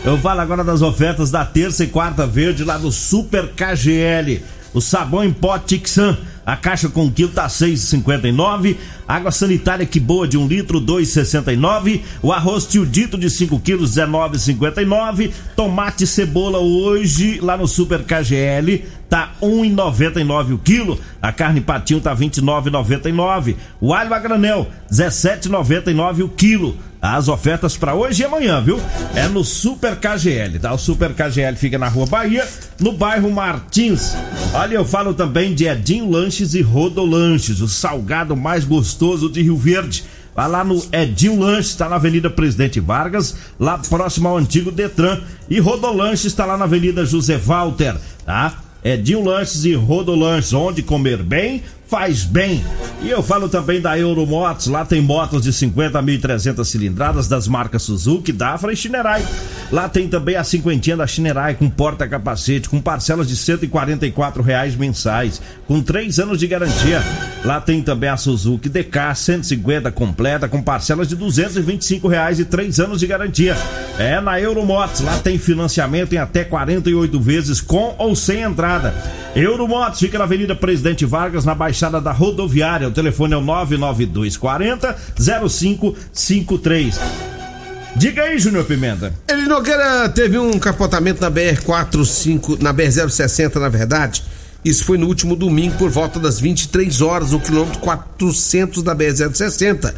Eu 0.05 0.19
falo 0.19 0.41
agora 0.41 0.63
das 0.63 0.83
ofertas 0.83 1.31
da 1.31 1.47
terça 1.47 1.83
e 1.83 1.87
quarta 1.87 2.27
verde 2.27 2.63
lá 2.63 2.77
do 2.77 2.93
Super 2.93 3.49
KGL. 3.49 4.45
O 4.75 4.81
sabão 4.81 5.25
em 5.25 5.33
pó 5.33 5.59
Tixan, 5.59 6.19
a 6.47 6.57
caixa 6.57 6.89
com 6.89 7.11
quilo 7.11 7.31
tá 7.31 7.47
6,59. 7.47 8.77
Água 9.07 9.31
sanitária 9.31 9.87
que 9.87 9.99
boa 9.99 10.29
de 10.29 10.37
1 10.37 10.47
litro, 10.47 10.81
2,69. 10.81 12.03
O 12.23 12.33
arroz 12.33 12.67
tio 12.67 12.85
dito 12.85 13.17
de 13.17 13.31
5 13.31 13.59
quilos, 13.61 13.97
19,59. 13.97 15.33
Tomate 15.57 16.05
e 16.05 16.07
cebola 16.07 16.59
hoje 16.59 17.41
lá 17.41 17.57
no 17.57 17.67
Super 17.67 18.03
KGL 18.05 18.85
tá 19.09 19.33
1,99 19.41 20.55
o 20.55 20.59
quilo. 20.59 20.99
A 21.23 21.33
carne 21.33 21.61
patinho 21.61 22.01
tá 22.01 22.15
29,99. 22.15 23.57
O 23.81 23.95
alho 23.95 24.13
a 24.13 24.19
granel 24.19 24.67
17,99 24.91 26.25
o 26.25 26.29
quilo. 26.29 26.77
As 27.01 27.29
ofertas 27.29 27.77
para 27.77 27.95
hoje 27.95 28.23
e 28.23 28.25
amanhã, 28.25 28.63
viu? 28.63 28.81
É 29.15 29.29
no 29.29 29.45
Super 29.45 29.97
KGL, 29.97 30.59
tá? 30.59 30.73
O 30.73 30.79
Super 30.79 31.13
KGL 31.13 31.55
fica 31.55 31.79
na 31.79 31.87
Rua 31.87 32.07
Bahia, 32.07 32.49
no 32.81 32.93
bairro 32.93 33.31
Martins. 33.31 34.15
Olha, 34.53 34.75
eu 34.75 34.85
falo 34.85 35.15
também 35.15 35.55
de 35.55 35.67
Edinho 35.67 36.11
Lanches 36.11 36.55
e 36.55 36.63
Rodolanches, 36.63 37.61
o 37.61 37.69
salgado 37.69 38.37
mais 38.37 38.65
gostoso 38.65 39.29
de 39.29 39.43
Rio 39.43 39.57
Verde. 39.57 40.05
Vai 40.35 40.49
lá 40.49 40.65
no 40.65 40.85
Edinho 40.93 41.39
Lanches, 41.39 41.71
está 41.71 41.89
na 41.89 41.97
Avenida 41.97 42.29
Presidente 42.29 42.81
Vargas, 42.81 43.37
lá 43.59 43.79
próximo 43.79 44.29
ao 44.29 44.37
antigo 44.37 44.73
Detran. 44.73 45.21
E 45.49 45.61
Rodolanches 45.61 46.25
está 46.25 46.45
lá 46.45 46.57
na 46.57 46.65
Avenida 46.65 47.05
José 47.05 47.37
Walter, 47.37 47.97
tá? 48.27 48.61
Edinho 48.83 49.25
Lanches 49.25 49.65
e 49.65 49.75
Rodolanches, 49.75 50.53
onde 50.53 50.83
comer 50.83 51.23
bem, 51.23 51.63
faz 51.87 52.25
bem. 52.25 52.65
E 53.03 53.11
eu 53.11 53.23
falo 53.23 53.49
também 53.49 53.81
da 53.81 53.99
Euromotos, 53.99 54.67
lá 54.67 54.85
tem 54.85 55.01
motos 55.01 55.43
de 55.43 55.53
50 55.53 55.99
a 55.99 56.03
1.300 56.03 56.65
cilindradas 56.65 57.29
das 57.29 57.47
marcas 57.47 57.83
Suzuki, 57.83 58.33
Dafra 58.33 58.73
e 58.73 58.77
Shinerai. 58.77 59.25
Lá 59.71 59.89
tem 59.89 60.09
também 60.09 60.37
a 60.37 60.45
cinquentinha 60.45 60.97
da 60.97 61.07
Shinerai 61.07 61.55
com 61.55 61.69
porta-capacete, 61.69 62.69
com 62.69 62.81
parcelas 62.81 63.29
de 63.29 63.37
144 63.37 64.43
reais 64.43 64.77
mensais, 64.77 65.41
com 65.67 65.83
3 65.83 66.19
anos 66.21 66.39
de 66.39 66.47
garantia. 66.47 67.03
Lá 67.45 67.61
tem 67.61 67.83
também 67.83 68.09
a 68.09 68.17
Suzuki 68.17 68.69
DK 68.69 69.15
150 69.15 69.91
completa, 69.93 70.49
com 70.49 70.63
parcelas 70.63 71.09
de 71.09 71.17
225 71.17 72.09
reais 72.09 72.39
e 72.41 72.45
3 72.45 72.81
anos 72.81 73.01
de 73.01 73.07
garantia. 73.07 73.57
É 73.99 74.21
na 74.21 74.41
Euromotos, 74.41 75.01
lá 75.01 75.19
tem 75.19 75.39
financiamento 75.39 76.15
em 76.15 76.19
até 76.19 76.45
48 76.45 77.21
vezes 77.21 77.61
com 77.61 77.95
ou 77.99 78.17
sem 78.17 78.43
entrada. 78.43 78.95
Euromotos 79.35 79.99
fica 79.99 80.17
na 80.17 80.25
Avenida 80.25 80.55
Presidente 80.55 81.05
Vargas, 81.05 81.45
na 81.45 81.55
Baixada 81.55 82.01
da 82.01 82.13
Rodoviária. 82.13 82.87
O 82.89 82.93
telefone 82.93 83.35
é 83.35 83.37
o 83.37 83.41
99240 83.41 84.97
0553. 85.17 87.01
Diga 87.97 88.23
aí, 88.23 88.39
Júnior 88.39 88.65
Pimenta. 88.65 89.13
Ele 89.29 89.47
Nogueira 89.47 90.09
teve 90.09 90.39
um 90.39 90.59
capotamento 90.59 91.21
na 91.21 91.31
BR-45, 91.31 92.61
na 92.61 92.73
BR-060, 92.73 93.57
na 93.57 93.69
verdade. 93.69 94.23
Isso 94.65 94.85
foi 94.85 94.97
no 94.97 95.07
último 95.07 95.37
domingo, 95.37 95.77
por 95.77 95.91
volta 95.91 96.19
das 96.19 96.41
23 96.41 97.01
horas, 97.01 97.33
no 97.33 97.41
quilômetro 97.41 97.81
400 97.81 98.83
da 98.83 98.95
BR-060. 98.95 99.95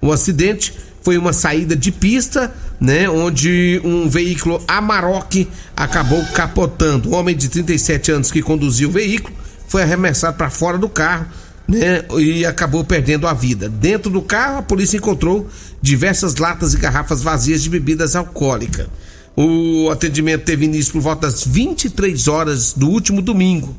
O 0.00 0.12
acidente 0.12 0.72
foi 1.06 1.16
uma 1.16 1.32
saída 1.32 1.76
de 1.76 1.92
pista, 1.92 2.52
né? 2.80 3.08
Onde 3.08 3.80
um 3.84 4.08
veículo 4.08 4.60
Amarok 4.66 5.46
acabou 5.76 6.20
capotando. 6.34 7.10
O 7.10 7.14
homem 7.14 7.36
de 7.36 7.48
37 7.48 8.10
anos 8.10 8.32
que 8.32 8.42
conduziu 8.42 8.88
o 8.88 8.92
veículo 8.92 9.32
foi 9.68 9.84
arremessado 9.84 10.36
para 10.36 10.50
fora 10.50 10.76
do 10.76 10.88
carro, 10.88 11.26
né? 11.68 12.04
E 12.18 12.44
acabou 12.44 12.82
perdendo 12.82 13.28
a 13.28 13.32
vida. 13.32 13.68
Dentro 13.68 14.10
do 14.10 14.20
carro, 14.20 14.58
a 14.58 14.62
polícia 14.62 14.96
encontrou 14.96 15.48
diversas 15.80 16.34
latas 16.34 16.74
e 16.74 16.76
garrafas 16.76 17.22
vazias 17.22 17.62
de 17.62 17.70
bebidas 17.70 18.16
alcoólicas. 18.16 18.88
O 19.36 19.88
atendimento 19.92 20.42
teve 20.42 20.64
início 20.64 20.92
por 20.92 21.02
volta 21.02 21.28
das 21.28 21.46
23 21.46 22.26
horas 22.26 22.72
do 22.72 22.88
último 22.88 23.22
domingo. 23.22 23.76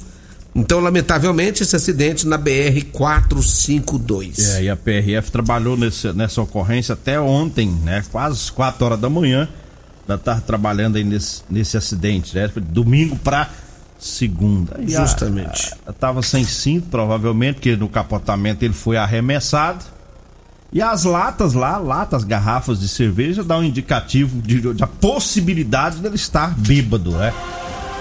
Então, 0.57 0.79
lamentavelmente, 0.79 1.61
esse 1.61 1.75
acidente 1.75 2.27
na 2.27 2.35
BR 2.37 2.83
452. 2.91 4.55
É, 4.55 4.63
e 4.63 4.69
a 4.69 4.75
PRF 4.75 5.31
trabalhou 5.31 5.77
nesse, 5.77 6.11
nessa 6.13 6.41
ocorrência 6.41 6.93
até 6.93 7.19
ontem, 7.19 7.69
né? 7.83 8.03
Quase 8.11 8.51
4 8.51 8.83
horas 8.85 8.99
da 8.99 9.09
manhã. 9.09 9.47
Ainda 10.01 10.17
tá 10.17 10.41
trabalhando 10.41 10.95
aí 10.95 11.03
nesse, 11.03 11.43
nesse 11.49 11.77
acidente, 11.77 12.35
né? 12.35 12.47
Foi 12.47 12.61
domingo 12.61 13.15
pra 13.17 13.49
segunda. 13.99 14.79
E 14.79 14.95
a- 14.95 15.01
Justamente. 15.05 15.73
a- 15.85 15.93
tava 15.93 16.21
sem 16.23 16.43
cinto, 16.43 16.87
provavelmente, 16.89 17.55
porque 17.55 17.75
no 17.75 17.87
capotamento 17.87 18.63
ele 18.63 18.73
foi 18.73 18.97
arremessado. 18.97 19.83
E 20.73 20.81
as 20.81 21.03
latas 21.03 21.53
lá, 21.53 21.77
latas, 21.77 22.23
garrafas 22.23 22.79
de 22.79 22.87
cerveja, 22.87 23.43
dá 23.43 23.57
um 23.57 23.63
indicativo 23.63 24.41
de, 24.41 24.73
da 24.73 24.87
possibilidade 24.87 25.99
dele 25.99 26.15
estar 26.15 26.53
bêbado, 26.57 27.11
né? 27.11 27.31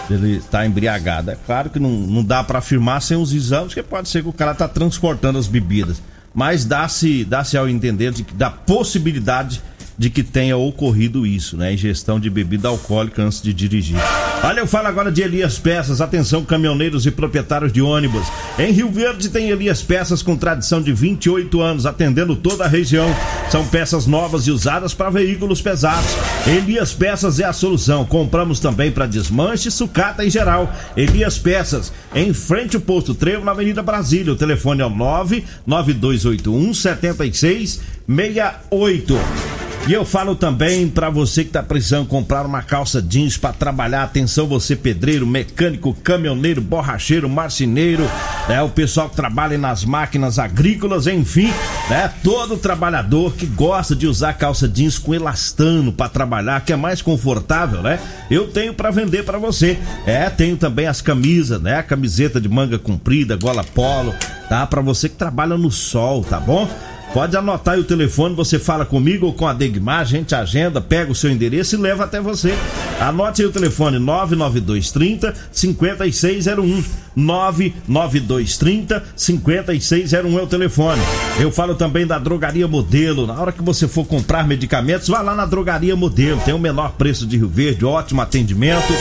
Ele 0.09 0.37
está 0.37 0.67
embriagado. 0.67 1.31
É 1.31 1.37
claro 1.47 1.71
que 1.71 1.79
não, 1.79 1.91
não 1.91 2.23
dá 2.23 2.45
para 2.45 2.59
afirmar 2.59 3.03
sem 3.03 3.17
os 3.17 3.33
exames, 3.33 3.69
porque 3.69 3.83
pode 3.83 4.09
ser 4.09 4.23
que 4.23 4.29
o 4.29 4.33
cara 4.33 4.55
tá 4.55 4.69
transportando 4.69 5.39
as 5.39 5.47
bebidas. 5.47 6.01
Mas 6.35 6.65
dá-se 6.65 7.25
dá 7.25 7.43
ao 7.59 7.69
entender 7.69 8.13
de 8.13 8.23
que 8.23 8.35
da 8.35 8.51
possibilidade 8.51 9.63
de 9.99 10.11
que 10.11 10.23
tenha 10.23 10.57
ocorrido 10.57 11.27
isso, 11.27 11.57
né? 11.57 11.73
Ingestão 11.73 12.21
de 12.21 12.29
bebida 12.29 12.69
alcoólica 12.69 13.23
antes 13.23 13.41
de 13.41 13.53
dirigir. 13.53 13.97
Olha, 14.43 14.61
eu 14.61 14.67
falo 14.67 14.89
agora 14.89 15.11
de 15.11 15.23
Elias 15.23 15.59
Peças. 15.59 16.01
Atenção, 16.01 16.45
caminhoneiros 16.45 17.07
e 17.07 17.11
proprietários 17.11 17.73
de 17.73 17.81
ônibus. 17.81 18.27
Em 18.59 18.73
Rio 18.73 18.91
Verde 18.91 19.31
tem 19.31 19.49
Elias 19.49 19.83
Peças 19.83 20.23
com 20.23 20.37
tradição 20.37 20.83
de 20.83 20.93
28 20.93 21.61
anos, 21.61 21.87
atendendo 21.87 22.37
toda 22.37 22.65
a 22.65 22.69
região. 22.69 23.07
São 23.51 23.67
peças 23.67 24.07
novas 24.07 24.47
e 24.47 24.51
usadas 24.51 24.93
para 24.93 25.09
veículos 25.11 25.63
pesados. 25.63 26.11
Elias 26.47 26.93
Peças 26.93 27.41
é 27.41 27.45
a 27.45 27.53
solução. 27.53 28.05
Compramos 28.05 28.61
também 28.61 28.93
para 28.93 29.07
desmanche, 29.07 29.71
sucata 29.71 30.25
em 30.25 30.31
geral. 30.31 30.73
Elias 30.97 31.39
Peças, 31.39 31.93
em 32.15 32.35
frente 32.35 32.77
ao 32.77 32.83
posto 32.83 33.15
Trevo, 33.15 33.45
na 33.45 33.53
Avenida 33.53 33.83
Brasília. 33.83 34.33
O 34.33 34.37
telefone 34.37 34.83
é 34.83 34.87
o 34.87 34.91
99281 34.91 36.75
7668. 36.75 39.66
E 39.89 39.93
eu 39.93 40.05
falo 40.05 40.35
também 40.35 40.89
para 40.89 41.09
você 41.09 41.45
que 41.45 41.51
tá 41.51 41.63
precisando 41.63 42.09
comprar 42.09 42.45
uma 42.45 42.61
calça 42.61 43.01
jeans 43.01 43.37
para 43.37 43.53
trabalhar. 43.53 44.03
Atenção, 44.03 44.49
você 44.49 44.75
pedreiro, 44.75 45.25
mecânico, 45.25 45.95
caminhoneiro, 46.03 46.61
borracheiro, 46.61 47.29
marceneiro, 47.29 48.03
né? 48.49 48.61
O 48.63 48.69
pessoal 48.69 49.09
que 49.09 49.15
trabalha 49.15 49.57
nas 49.57 49.85
máquinas 49.85 50.41
agrícolas, 50.41 51.07
enfim, 51.07 51.53
né? 51.89 52.13
Todo 52.25 52.57
trabalhador 52.57 53.35
que 53.35 53.47
gosta 53.47 53.95
de 53.95 54.09
usar 54.09 54.33
calça 54.33 54.67
jeans 54.67 54.99
com 54.99 55.15
elastano 55.15 55.93
para 55.93 56.09
trabalhar, 56.09 56.65
que 56.65 56.73
é 56.73 56.77
mais 56.77 57.01
confortável, 57.01 57.81
né? 57.81 58.01
Eu 58.29 58.49
tenho 58.49 58.75
para 58.75 58.91
vender 58.91 59.25
para 59.25 59.39
você. 59.39 59.79
É, 60.05 60.29
tenho 60.29 60.57
também 60.57 60.89
as 60.89 61.01
camisas, 61.01 61.63
né? 61.63 61.79
A 61.79 61.83
camiseta 61.85 62.41
de 62.41 62.49
manga 62.49 62.77
comprida, 62.77 63.37
gola 63.37 63.63
polo, 63.63 64.13
tá? 64.49 64.67
Para 64.67 64.81
você 64.81 65.09
que 65.09 65.15
trabalha 65.15 65.57
no 65.57 65.71
sol, 65.71 66.25
tá 66.25 66.41
bom? 66.41 66.69
Pode 67.17 67.35
anotar 67.35 67.73
aí 67.73 67.81
o 67.81 67.85
telefone, 67.85 68.35
você 68.35 68.59
fala 68.59 68.85
comigo 68.85 69.25
ou 69.25 69.33
com 69.33 69.47
a 69.47 69.55
Degmar, 69.55 70.01
a 70.01 70.05
gente 70.05 70.35
agenda, 70.35 70.83
pega 70.83 71.11
o 71.11 71.15
seu 71.15 71.31
endereço 71.31 71.75
e 71.75 71.79
leva 71.79 72.05
até 72.05 72.21
você. 72.21 72.53
Anote 73.01 73.41
aí 73.41 73.49
o 73.49 73.51
telefone 73.51 73.99
99230 73.99 75.35
5601. 75.51 77.06
99230 77.17 79.03
5601 79.17 80.39
é 80.39 80.43
o 80.43 80.47
telefone. 80.47 81.01
Eu 81.41 81.51
falo 81.51 81.75
também 81.75 82.07
da 82.07 82.19
Drogaria 82.19 82.69
Modelo. 82.69 83.27
Na 83.27 83.41
hora 83.41 83.53
que 83.53 83.63
você 83.63 83.89
for 83.89 84.05
comprar 84.05 84.47
medicamentos, 84.47 85.09
vá 85.09 85.23
lá 85.23 85.35
na 85.35 85.47
Drogaria 85.47 85.97
Modelo. 85.97 86.41
Tem 86.45 86.55
o 86.55 86.59
menor 86.59 86.93
preço 86.93 87.27
de 87.27 87.37
Rio 87.37 87.49
Verde, 87.49 87.85
ótimo 87.85 88.21
atendimento. 88.21 88.93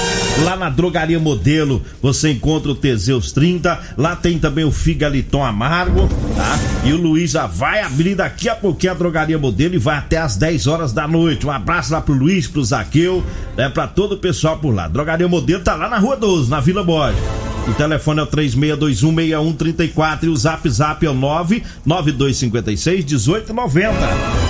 Lá 0.43 0.55
na 0.55 0.69
Drogaria 0.69 1.19
Modelo 1.19 1.81
você 2.01 2.31
encontra 2.31 2.71
o 2.71 2.75
Teseus 2.75 3.31
30. 3.31 3.79
Lá 3.97 4.15
tem 4.15 4.39
também 4.39 4.63
o 4.63 4.71
Figaliton 4.71 5.43
Amargo, 5.43 6.07
tá? 6.35 6.57
E 6.85 6.93
o 6.93 7.15
já 7.25 7.47
vai 7.47 7.81
abrir 7.81 8.15
daqui 8.15 8.49
a 8.49 8.55
pouquinho 8.55 8.91
a 8.91 8.95
Drogaria 8.95 9.37
Modelo 9.37 9.75
e 9.75 9.77
vai 9.77 9.97
até 9.97 10.17
às 10.17 10.35
10 10.35 10.67
horas 10.67 10.93
da 10.93 11.07
noite. 11.07 11.45
Um 11.45 11.51
abraço 11.51 11.93
lá 11.93 12.01
pro 12.01 12.13
Luiz, 12.13 12.47
pro 12.47 12.63
Zaqueu, 12.63 13.23
né? 13.55 13.69
Pra 13.69 13.87
todo 13.87 14.13
o 14.13 14.17
pessoal 14.17 14.57
por 14.57 14.73
lá. 14.73 14.87
Drogaria 14.87 15.27
Modelo 15.27 15.63
tá 15.63 15.75
lá 15.75 15.89
na 15.89 15.97
Rua 15.97 16.17
12, 16.17 16.49
na 16.49 16.59
Vila 16.59 16.83
Borges. 16.83 17.54
O 17.67 17.73
telefone 17.73 18.19
é 18.19 18.23
o 18.23 18.27
36216134 18.27 20.23
e 20.23 20.29
o 20.29 20.37
zap 20.37 20.69
zap 20.69 21.03
é 21.05 21.09
o 21.09 21.15
992561890. 21.15 23.91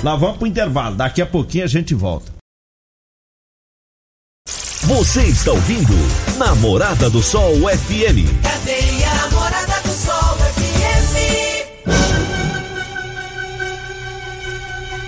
Nós 0.03 0.19
vamos 0.19 0.37
pro 0.37 0.45
intervalo, 0.45 0.95
daqui 0.95 1.19
a 1.21 1.25
pouquinho 1.25 1.63
a 1.63 1.67
gente 1.67 1.95
volta. 1.95 2.35
Você 4.81 5.23
está 5.23 5.51
ouvindo 5.51 5.93
Namorada 6.37 7.09
do 7.09 7.23
Sol 7.23 7.53
FM. 7.53 8.29
Cadê 8.43 9.03
a 9.05 9.15
Namorada 9.15 9.81
do 9.81 9.89
Sol 9.89 10.37
FM? 10.53 11.15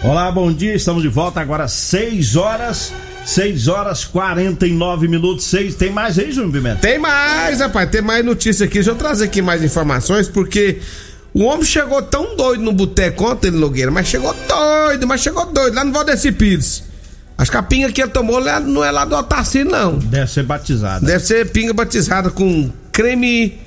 Olá, 0.03 0.31
bom 0.31 0.51
dia, 0.53 0.73
estamos 0.73 1.03
de 1.03 1.09
volta 1.09 1.41
agora 1.41 1.67
6 1.67 2.37
horas 2.37 2.93
6 3.27 3.67
horas 3.67 4.05
49 4.05 5.07
minutos, 5.09 5.45
6. 5.47 5.75
Tem 5.75 5.91
mais 5.91 6.17
aí, 6.17 6.31
Júnior 6.31 6.53
Pimenta? 6.53 6.77
Tem 6.77 6.97
mais, 6.97 7.59
rapaz, 7.59 7.89
tem 7.89 8.01
mais 8.01 8.23
notícia 8.23 8.65
aqui. 8.65 8.75
Deixa 8.75 8.91
eu 8.91 8.95
trazer 8.95 9.25
aqui 9.25 9.41
mais 9.41 9.61
informações, 9.61 10.29
porque 10.29 10.79
o 11.33 11.43
homem 11.43 11.65
chegou 11.65 12.01
tão 12.01 12.37
doido 12.37 12.63
no 12.63 12.71
boteco 12.71 13.29
ontem, 13.29 13.51
Nogueira, 13.51 13.91
mas 13.91 14.07
chegou 14.07 14.33
doido, 14.47 15.05
mas 15.05 15.19
chegou 15.21 15.45
doido, 15.45 15.75
lá 15.75 15.83
no 15.83 15.91
Valdeci 15.91 16.31
Pires. 16.31 16.83
As 17.37 17.49
capinhas 17.49 17.91
que 17.91 18.01
ele 18.01 18.09
tomou 18.11 18.41
não 18.61 18.83
é 18.83 18.89
lá 18.91 19.03
do 19.03 19.15
Otacir, 19.15 19.65
não. 19.65 19.99
Deve 19.99 20.31
ser 20.31 20.43
batizada. 20.43 21.05
Deve 21.05 21.19
ser 21.23 21.51
pinga 21.51 21.73
batizada 21.73 22.29
com 22.31 22.71
creme. 22.93 23.59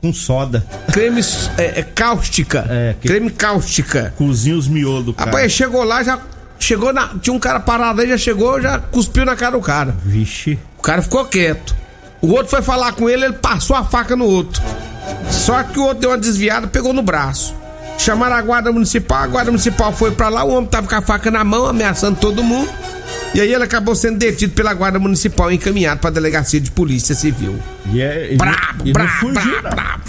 Com 0.00 0.14
soda. 0.14 0.64
Creme 0.92 1.20
é, 1.58 1.80
é, 1.80 1.82
cáustica. 1.82 2.64
É, 2.70 2.94
que- 2.98 3.08
Creme 3.08 3.30
cáustica. 3.30 4.14
Cozinha 4.16 4.56
os 4.56 4.66
miolos 4.66 5.14
cara. 5.14 5.30
Rapaz, 5.30 5.52
chegou 5.52 5.84
lá, 5.84 6.02
já 6.02 6.18
chegou 6.60 6.92
na. 6.92 7.08
Tinha 7.20 7.34
um 7.34 7.38
cara 7.38 7.58
parado 7.58 8.00
aí, 8.00 8.08
já 8.08 8.16
chegou, 8.18 8.60
já 8.60 8.78
cuspiu 8.78 9.24
na 9.24 9.34
cara 9.34 9.56
do 9.56 9.60
cara. 9.62 9.94
Vixe. 10.04 10.58
O 10.78 10.82
cara 10.82 11.02
ficou 11.02 11.24
quieto. 11.24 11.74
O 12.22 12.28
outro 12.28 12.48
foi 12.48 12.62
falar 12.62 12.92
com 12.92 13.08
ele, 13.08 13.24
ele 13.24 13.34
passou 13.34 13.74
a 13.74 13.82
faca 13.84 14.14
no 14.14 14.26
outro. 14.26 14.62
Só 15.30 15.62
que 15.62 15.78
o 15.78 15.82
outro 15.84 16.00
deu 16.00 16.10
uma 16.10 16.18
desviada, 16.18 16.66
pegou 16.66 16.92
no 16.92 17.02
braço. 17.02 17.54
Chamaram 17.98 18.36
a 18.36 18.42
guarda 18.42 18.72
municipal, 18.72 19.22
a 19.22 19.26
guarda 19.26 19.50
municipal 19.50 19.92
foi 19.92 20.10
pra 20.12 20.28
lá, 20.28 20.44
o 20.44 20.50
homem 20.50 20.68
tava 20.68 20.86
com 20.86 20.94
a 20.94 21.02
faca 21.02 21.30
na 21.30 21.42
mão, 21.44 21.66
ameaçando 21.66 22.18
todo 22.18 22.42
mundo. 22.42 22.70
E 23.34 23.40
aí 23.40 23.52
ele 23.52 23.62
acabou 23.64 23.94
sendo 23.94 24.18
detido 24.18 24.52
pela 24.54 24.72
guarda 24.74 24.98
municipal 24.98 25.50
e 25.52 25.54
encaminhado 25.56 26.00
pra 26.00 26.10
delegacia 26.10 26.60
de 26.60 26.70
polícia 26.70 27.14
civil. 27.14 27.58
E 27.92 28.00
é. 28.00 28.32
e 28.32 28.36
Brabo, 28.36 28.56
não, 28.78 28.86
e 28.86 28.88
não 28.88 28.92
brabo, 28.92 29.10
fugiu, 29.20 29.62
brabo, 29.62 29.62
não. 29.62 29.70
brabo. 29.76 30.02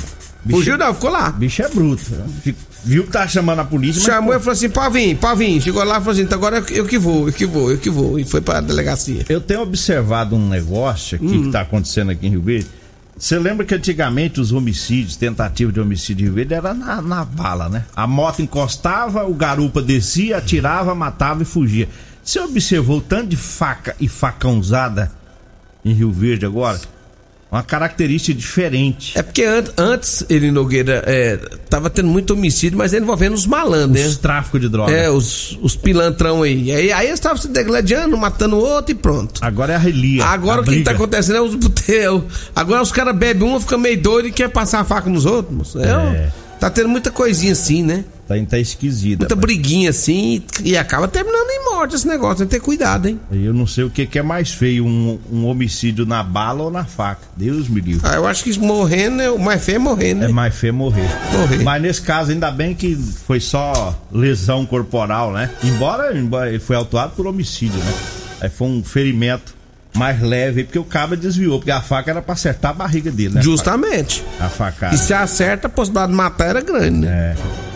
Bicho- 0.43 0.57
Fugiu 0.59 0.77
não, 0.77 0.93
ficou 0.93 1.09
lá. 1.11 1.29
Bicho 1.31 1.61
é 1.61 1.67
bruto. 1.69 2.03
né? 2.15 2.25
Fico- 2.43 2.59
Viu 2.83 3.03
que 3.03 3.11
tá 3.11 3.27
chamando 3.27 3.59
a 3.59 3.65
polícia, 3.65 3.99
mas. 4.01 4.05
Chamou 4.05 4.33
e 4.33 4.39
falou 4.39 4.53
assim, 4.53 4.69
pode 4.69 4.93
vir. 5.37 5.61
Chegou 5.61 5.83
lá 5.83 5.97
e 5.97 5.99
falou 5.99 6.11
assim, 6.13 6.21
então 6.23 6.37
agora 6.37 6.57
eu, 6.57 6.77
eu 6.77 6.85
que 6.85 6.97
vou, 6.97 7.27
eu 7.27 7.33
que 7.33 7.45
vou, 7.45 7.71
eu 7.71 7.77
que 7.77 7.89
vou. 7.89 8.17
E 8.19 8.23
foi 8.23 8.41
pra 8.41 8.59
delegacia. 8.59 9.23
Eu 9.29 9.39
tenho 9.39 9.61
observado 9.61 10.35
um 10.35 10.49
negócio 10.49 11.15
aqui 11.15 11.25
Hum. 11.25 11.43
que 11.43 11.51
tá 11.51 11.61
acontecendo 11.61 12.09
aqui 12.11 12.25
em 12.27 12.31
Rio 12.31 12.41
Verde. 12.41 12.67
Você 13.17 13.37
lembra 13.37 13.63
que 13.65 13.75
antigamente 13.75 14.41
os 14.41 14.51
homicídios, 14.51 15.15
tentativa 15.15 15.71
de 15.71 15.79
homicídio 15.79 16.23
em 16.23 16.25
Rio 16.25 16.33
Verde 16.33 16.55
era 16.55 16.73
na, 16.73 17.01
na 17.03 17.23
bala, 17.23 17.69
né? 17.69 17.85
A 17.95 18.07
moto 18.07 18.41
encostava, 18.41 19.25
o 19.27 19.33
garupa 19.35 19.79
descia, 19.79 20.37
atirava, 20.37 20.95
matava 20.95 21.43
e 21.43 21.45
fugia. 21.45 21.87
Você 22.23 22.39
observou 22.39 22.97
o 22.97 23.01
tanto 23.01 23.27
de 23.27 23.35
faca 23.37 23.95
e 23.99 24.07
facão 24.07 24.57
usada 24.57 25.11
em 25.85 25.93
Rio 25.93 26.11
Verde 26.11 26.47
agora? 26.47 26.79
Uma 27.51 27.63
característica 27.63 28.33
diferente. 28.37 29.11
É 29.17 29.21
porque 29.21 29.43
an- 29.43 29.65
antes, 29.77 30.23
ele 30.29 30.49
Nogueira, 30.51 31.03
é, 31.05 31.35
tava 31.69 31.89
tendo 31.89 32.07
muito 32.07 32.31
homicídio, 32.31 32.77
mas 32.77 32.93
envolvendo 32.93 33.33
os 33.33 33.45
malandros, 33.45 34.05
Os 34.05 34.13
né? 34.13 34.19
tráfico 34.21 34.57
de 34.57 34.69
droga. 34.69 34.89
É, 34.89 35.09
os, 35.09 35.59
os 35.61 35.75
pilantrão 35.75 36.43
aí. 36.43 36.71
Aí, 36.71 36.91
aí 36.93 37.07
eles 37.07 37.15
estavam 37.19 37.37
se 37.37 37.49
degladiando, 37.49 38.15
matando 38.17 38.55
outro 38.57 38.93
e 38.93 38.95
pronto. 38.95 39.41
Agora 39.43 39.73
é 39.73 39.75
a 39.75 39.79
relia. 39.79 40.23
Agora 40.23 40.59
a 40.59 40.61
o 40.61 40.65
que 40.65 40.81
tá 40.81 40.91
acontecendo 40.91 41.35
é 41.35 41.41
os 41.41 41.55
boteus. 41.55 42.23
Agora 42.55 42.81
os 42.81 42.91
caras 42.91 43.13
bebem 43.17 43.45
um, 43.45 43.59
fica 43.59 43.77
meio 43.77 44.01
doido 44.01 44.29
e 44.29 44.31
quer 44.31 44.47
passar 44.49 44.79
a 44.79 44.85
faca 44.85 45.09
nos 45.09 45.25
outros. 45.25 45.75
É, 45.75 45.89
É. 45.89 46.29
Tá 46.57 46.69
tendo 46.69 46.87
muita 46.87 47.09
coisinha 47.11 47.53
assim, 47.53 47.81
né? 47.83 48.05
Tá, 48.27 48.35
tá 48.49 48.59
esquisita. 48.59 49.23
Muita 49.23 49.35
rapaz. 49.35 49.41
briguinha 49.41 49.89
assim 49.89 50.43
e, 50.63 50.77
acaba 50.77 51.07
terminando 51.07 51.49
em 51.49 51.65
morte 51.65 51.95
esse 51.95 52.07
negócio. 52.07 52.37
Tem 52.37 52.47
que 52.47 52.51
ter 52.53 52.59
cuidado, 52.59 53.07
hein? 53.07 53.19
Eu 53.31 53.53
não 53.53 53.67
sei 53.67 53.83
o 53.83 53.89
que, 53.89 54.05
que 54.05 54.19
é 54.19 54.23
mais 54.23 54.51
feio, 54.51 54.85
um, 54.85 55.19
um 55.31 55.45
homicídio 55.45 56.05
na 56.05 56.23
bala 56.23 56.63
ou 56.63 56.71
na 56.71 56.85
faca. 56.85 57.21
Deus 57.35 57.67
me 57.67 57.81
livre. 57.81 58.01
Ah, 58.03 58.15
eu 58.15 58.27
acho 58.27 58.43
que 58.43 58.57
morrendo, 58.59 59.17
né? 59.17 59.29
o 59.29 59.39
mais 59.39 59.63
feio 59.63 59.75
é 59.75 59.79
morrer, 59.79 60.13
né? 60.13 60.25
É 60.25 60.29
mais 60.29 60.55
feio 60.55 60.73
morrer. 60.73 61.09
Morrer. 61.33 61.63
Mas 61.63 61.81
nesse 61.81 62.01
caso, 62.01 62.31
ainda 62.31 62.51
bem 62.51 62.73
que 62.73 62.95
foi 62.95 63.39
só 63.39 63.99
lesão 64.11 64.65
corporal, 64.65 65.31
né? 65.33 65.49
Embora, 65.63 66.17
embora 66.17 66.49
ele 66.49 66.59
foi 66.59 66.75
autuado 66.75 67.13
por 67.15 67.27
homicídio, 67.27 67.79
né? 67.79 67.93
Aí 68.41 68.49
foi 68.49 68.67
um 68.67 68.83
ferimento 68.83 69.53
mais 69.95 70.21
leve, 70.21 70.63
porque 70.63 70.79
o 70.79 70.83
cabo 70.83 71.15
desviou, 71.15 71.59
porque 71.59 71.71
a 71.71 71.81
faca 71.81 72.11
era 72.11 72.21
pra 72.21 72.33
acertar 72.33 72.71
a 72.71 72.73
barriga 72.73 73.11
dele, 73.11 73.35
né? 73.35 73.41
Justamente. 73.41 74.23
A 74.39 74.47
facada. 74.47 74.95
E 74.95 74.97
se 74.97 75.13
acerta, 75.13 75.67
a 75.67 75.69
possibilidade 75.69 76.11
de 76.11 76.17
matar 76.17 76.47
era 76.47 76.61
grande, 76.61 76.99
né? 76.99 77.35
É. 77.35 77.70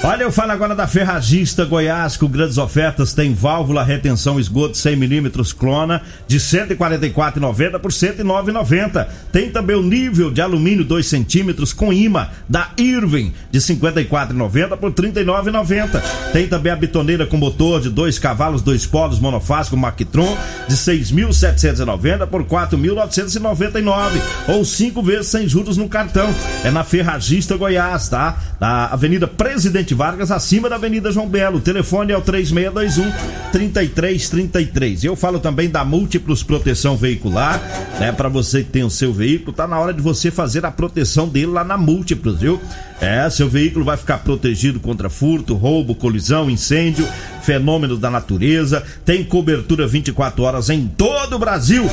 Olha, 0.00 0.22
eu 0.22 0.30
falo 0.30 0.52
agora 0.52 0.76
da 0.76 0.86
Ferragista 0.86 1.64
Goiás, 1.64 2.16
com 2.16 2.28
grandes 2.28 2.56
ofertas. 2.56 3.12
Tem 3.12 3.34
válvula 3.34 3.82
retenção 3.82 4.38
esgoto 4.38 4.74
100mm 4.74 5.52
clona 5.54 6.00
de 6.26 6.38
144,90 6.38 7.80
por 7.80 7.90
109,90. 7.90 9.08
Tem 9.32 9.50
também 9.50 9.74
o 9.74 9.82
nível 9.82 10.30
de 10.30 10.40
alumínio 10.40 10.84
2 10.84 11.04
centímetros 11.04 11.72
com 11.72 11.92
imã 11.92 12.28
da 12.48 12.70
Irving 12.78 13.34
de 13.50 13.58
54,90 13.58 14.76
por 14.76 14.92
39,90. 14.92 16.00
Tem 16.32 16.46
também 16.46 16.72
a 16.72 16.76
bitoneira 16.76 17.26
com 17.26 17.36
motor 17.36 17.80
de 17.80 17.90
2 17.90 18.20
cavalos, 18.20 18.62
2 18.62 18.86
polos 18.86 19.18
monofásico 19.18 19.76
Mactron 19.76 20.38
de 20.68 20.76
6.790 20.76 22.24
por 22.28 22.44
4.999 22.44 24.20
ou 24.46 24.64
5 24.64 25.02
vezes 25.02 25.26
sem 25.26 25.48
juros 25.48 25.76
no 25.76 25.88
cartão. 25.88 26.32
É 26.62 26.70
na 26.70 26.84
Ferragista 26.84 27.56
Goiás, 27.56 28.08
tá? 28.08 28.38
Na 28.60 28.86
Avenida 28.86 29.26
Presidente 29.26 29.87
Vargas, 29.94 30.30
acima 30.30 30.68
da 30.68 30.76
Avenida 30.76 31.10
João 31.10 31.28
Belo. 31.28 31.58
O 31.58 31.60
telefone 31.60 32.12
é 32.12 32.16
o 32.16 32.20
3621 32.20 33.10
3333. 33.52 35.04
Eu 35.04 35.16
falo 35.16 35.38
também 35.38 35.68
da 35.68 35.84
Múltiplos 35.84 36.42
Proteção 36.42 36.96
Veicular, 36.96 37.60
né? 37.98 38.12
Para 38.12 38.28
você 38.28 38.62
que 38.62 38.70
tem 38.70 38.84
o 38.84 38.90
seu 38.90 39.12
veículo, 39.12 39.52
tá 39.52 39.66
na 39.66 39.78
hora 39.78 39.92
de 39.92 40.00
você 40.00 40.30
fazer 40.30 40.64
a 40.64 40.70
proteção 40.70 41.28
dele 41.28 41.52
lá 41.52 41.64
na 41.64 41.76
Múltiplos, 41.76 42.40
viu? 42.40 42.60
É, 43.00 43.30
seu 43.30 43.48
veículo 43.48 43.84
vai 43.84 43.96
ficar 43.96 44.18
protegido 44.18 44.80
contra 44.80 45.08
furto, 45.08 45.54
roubo, 45.54 45.94
colisão, 45.94 46.50
incêndio, 46.50 47.06
fenômenos 47.42 47.98
da 47.98 48.10
natureza. 48.10 48.82
Tem 49.04 49.22
cobertura 49.22 49.86
24 49.86 50.42
horas 50.42 50.68
em 50.68 50.86
todo 50.86 51.36
o 51.36 51.38
Brasil. 51.38 51.84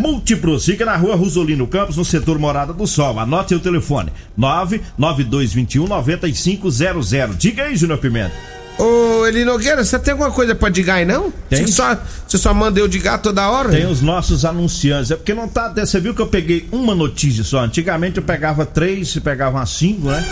Múltiplos, 0.00 0.64
fica 0.64 0.84
na 0.84 0.96
rua 0.96 1.14
Rosolino 1.14 1.66
Campos, 1.66 1.96
no 1.96 2.04
setor 2.04 2.38
Morada 2.38 2.72
do 2.72 2.86
Sol. 2.86 3.18
Anote 3.20 3.54
o 3.54 3.60
telefone: 3.60 4.10
99221 4.36 5.86
9500. 5.86 7.38
Diga 7.38 7.64
aí, 7.64 7.76
Júnior 7.76 7.98
Pimenta. 7.98 8.55
Ô, 8.78 9.26
Eli 9.26 9.44
Nogueira, 9.44 9.82
você 9.84 9.98
tem 9.98 10.12
alguma 10.12 10.30
coisa 10.30 10.54
pra 10.54 10.68
digar 10.68 10.98
aí, 10.98 11.04
não? 11.06 11.32
Tem. 11.48 11.66
Você 11.66 11.72
só, 11.72 11.96
você 12.28 12.36
só 12.36 12.52
manda 12.52 12.78
eu 12.78 12.86
digar 12.86 13.18
toda 13.18 13.48
hora? 13.48 13.70
Tem 13.70 13.86
os 13.86 14.02
nossos 14.02 14.44
anunciantes. 14.44 15.10
É 15.10 15.16
porque 15.16 15.32
não 15.32 15.48
tá. 15.48 15.72
Você 15.74 15.98
viu 15.98 16.14
que 16.14 16.20
eu 16.20 16.26
peguei 16.26 16.68
uma 16.70 16.94
notícia 16.94 17.42
só. 17.42 17.60
Antigamente 17.60 18.18
eu 18.18 18.22
pegava 18.22 18.66
três, 18.66 19.08
você 19.10 19.20
pegava 19.20 19.64
cinco, 19.64 20.08
né? 20.08 20.22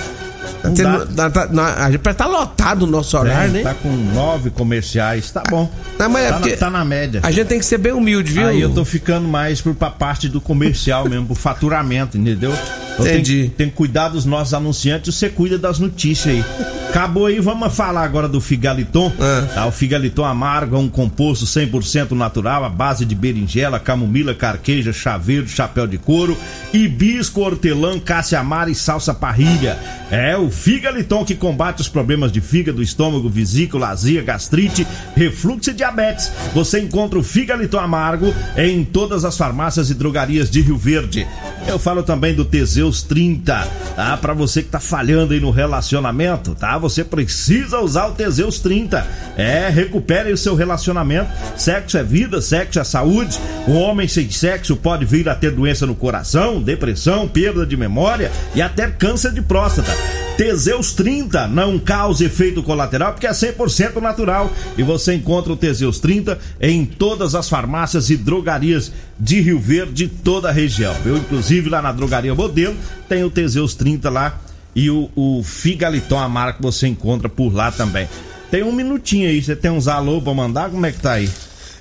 Tá 0.61 0.68
Não 0.68 0.74
tendo- 0.74 1.04
dá. 1.07 1.30
tá- 1.30 1.46
tá- 1.48 1.74
a 1.85 1.90
gente 1.90 2.00
tá 2.02 2.26
lotado 2.26 2.83
o 2.83 2.87
nosso 2.87 3.16
horário, 3.16 3.50
né? 3.52 3.62
Tá 3.62 3.72
com 3.74 3.88
nove 3.88 4.50
comerciais, 4.50 5.30
tá 5.30 5.42
bom. 5.48 5.70
Não, 5.98 6.11
mas 6.11 6.24
é 6.24 6.28
tá, 6.28 6.35
porque- 6.38 6.50
na, 6.50 6.57
tá 6.59 6.70
na 6.70 6.85
média. 6.85 7.20
A 7.22 7.30
gente 7.30 7.46
tem 7.46 7.59
que 7.59 7.64
ser 7.64 7.78
bem 7.78 7.92
humilde, 7.92 8.33
viu? 8.33 8.46
Aí 8.46 8.61
eu 8.61 8.70
tô 8.70 8.85
ficando 8.85 9.26
mais 9.26 9.62
pra 9.62 9.90
parte 9.90 10.28
do 10.28 10.40
comercial 10.42 11.09
mesmo, 11.09 11.26
pro 11.26 11.35
faturamento, 11.35 12.18
entendeu? 12.18 12.52
Eu 12.98 13.07
Entendi. 13.07 13.35
Tenho, 13.38 13.50
tenho 13.50 13.70
que 13.70 13.76
cuidar 13.76 14.09
dos 14.09 14.24
nossos 14.24 14.54
anunciantes, 14.54 15.14
você 15.14 15.28
cuida 15.28 15.59
das 15.59 15.78
notícias 15.78 16.35
aí. 16.35 16.44
Acabou 16.88 17.26
aí, 17.26 17.40
vamos 17.40 17.74
falar 17.74 18.04
agora 18.04 18.28
do 18.28 18.40
Figaliton. 18.40 19.12
Ah. 19.18 19.48
Tá, 19.52 19.66
o 19.66 19.72
Figaliton 19.72 20.24
amargo 20.24 20.76
é 20.76 20.78
um 20.78 20.88
composto 20.88 21.44
100% 21.44 22.12
natural, 22.12 22.64
à 22.64 22.68
base 22.68 23.04
de 23.04 23.16
berinjela, 23.16 23.80
camomila, 23.80 24.33
carqueja, 24.33 24.92
chá 24.92 25.18
verde, 25.18 25.50
chapéu 25.50 25.88
de 25.88 25.98
couro, 25.98 26.37
hibisco, 26.72 27.40
hortelã, 27.40 27.98
caça-amara 27.98 28.70
e 28.70 28.74
salsa 28.76 29.12
parrilha. 29.12 29.76
É 30.09 30.37
o 30.37 30.50
Figaliton 30.50 31.24
que 31.24 31.35
combate 31.35 31.80
os 31.80 31.88
problemas 31.88 32.30
de 32.30 32.40
fígado, 32.40 32.80
estômago, 32.80 33.28
vesícula, 33.28 33.88
azia, 33.88 34.22
gastrite, 34.22 34.87
refluxo 35.16 35.70
e 35.70 35.74
diabetes. 35.74 36.30
Você 36.54 36.78
encontra 36.78 37.18
o 37.18 37.24
Figaliton 37.24 37.78
amargo 37.78 38.33
em 38.57 38.85
todas 38.85 39.24
as 39.24 39.37
farmácias 39.37 39.90
e 39.90 39.94
drogarias 39.94 40.48
de 40.48 40.61
Rio 40.61 40.76
Verde. 40.76 41.26
Eu 41.66 41.78
falo 41.78 42.02
também 42.02 42.35
do 42.35 42.44
Teseus 42.84 43.02
30, 43.02 43.66
tá? 43.96 44.16
Pra 44.18 44.34
você 44.34 44.62
que 44.62 44.68
tá 44.68 44.78
falhando 44.78 45.32
aí 45.32 45.40
no 45.40 45.50
relacionamento, 45.50 46.54
tá? 46.54 46.76
Você 46.76 47.02
precisa 47.02 47.80
usar 47.80 48.08
o 48.08 48.12
Teseus 48.12 48.58
30. 48.60 49.06
É, 49.36 49.70
recupere 49.70 50.30
o 50.32 50.36
seu 50.36 50.54
relacionamento. 50.54 51.30
Sexo 51.56 51.96
é 51.96 52.02
vida, 52.02 52.42
sexo 52.42 52.78
é 52.78 52.84
saúde. 52.84 53.38
O 53.66 53.72
homem 53.72 54.06
sem 54.06 54.30
sexo 54.30 54.76
pode 54.76 55.06
vir 55.06 55.28
a 55.28 55.34
ter 55.34 55.50
doença 55.50 55.86
no 55.86 55.94
coração, 55.94 56.60
depressão, 56.60 57.26
perda 57.26 57.64
de 57.64 57.76
memória 57.76 58.30
e 58.54 58.60
até 58.60 58.90
câncer 58.90 59.32
de 59.32 59.40
próstata. 59.40 60.23
Teseus 60.36 60.92
30 60.92 61.46
não 61.46 61.78
causa 61.78 62.24
efeito 62.24 62.60
colateral 62.62 63.12
porque 63.12 63.26
é 63.26 63.30
100% 63.30 64.00
natural 64.00 64.50
e 64.76 64.82
você 64.82 65.14
encontra 65.14 65.52
o 65.52 65.56
Teseus 65.56 66.00
30 66.00 66.38
em 66.60 66.84
todas 66.84 67.36
as 67.36 67.48
farmácias 67.48 68.10
e 68.10 68.16
drogarias 68.16 68.90
de 69.18 69.40
Rio 69.40 69.60
Verde, 69.60 70.08
toda 70.08 70.48
a 70.48 70.52
região. 70.52 70.94
Eu, 71.06 71.16
inclusive, 71.16 71.70
lá 71.70 71.80
na 71.80 71.92
drogaria 71.92 72.34
Modelo, 72.34 72.74
tem 73.08 73.22
o 73.22 73.30
Teseus 73.30 73.76
30 73.76 74.10
lá 74.10 74.40
e 74.74 74.90
o, 74.90 75.08
o 75.14 75.42
Figaliton, 75.44 76.18
a 76.18 76.28
marca 76.28 76.56
que 76.56 76.62
você 76.62 76.88
encontra 76.88 77.28
por 77.28 77.54
lá 77.54 77.70
também. 77.70 78.08
Tem 78.50 78.64
um 78.64 78.72
minutinho 78.72 79.28
aí, 79.28 79.40
você 79.40 79.54
tem 79.54 79.70
uns 79.70 79.86
alô 79.86 80.20
pra 80.20 80.34
mandar? 80.34 80.68
Como 80.68 80.84
é 80.84 80.90
que 80.90 81.00
tá 81.00 81.12
aí? 81.12 81.30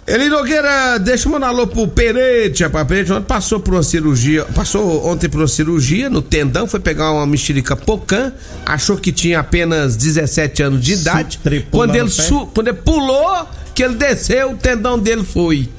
Eli 0.06 0.28
Nogueira, 0.28 0.98
deixa 1.00 1.28
eu 1.28 1.32
mandar 1.32 1.48
um 1.48 1.50
alô 1.52 1.66
pro 1.68 1.88
Perete, 1.88 2.64
rapaz. 2.64 2.86
Perete 2.86 3.14
ontem 3.14 3.26
passou 3.26 3.60
por 3.62 3.74
uma 3.74 3.84
cirurgia, 3.84 4.44
passou 4.54 5.06
ontem 5.08 5.30
por 5.30 5.40
uma 5.40 5.48
cirurgia 5.48 6.10
no 6.10 6.22
tendão, 6.22 6.68
foi 6.68 6.82
pegar 6.82 7.12
uma 7.14 7.26
mexerica 7.26 7.74
pocã, 7.74 8.34
achou 8.66 8.98
que 8.98 9.14
tinha 9.14 9.40
apenas 9.40 9.96
17 9.96 10.62
anos 10.62 10.82
de 10.84 10.94
idade. 10.94 11.40
Quando 11.72 11.96
ele, 11.96 12.10
su- 12.10 12.48
quando 12.48 12.68
ele 12.68 12.78
pulou, 12.78 13.48
que 13.74 13.82
ele 13.82 13.96
desceu, 13.96 14.52
o 14.52 14.58
tendão 14.58 15.00
dele 15.00 15.24
foi. 15.24 15.70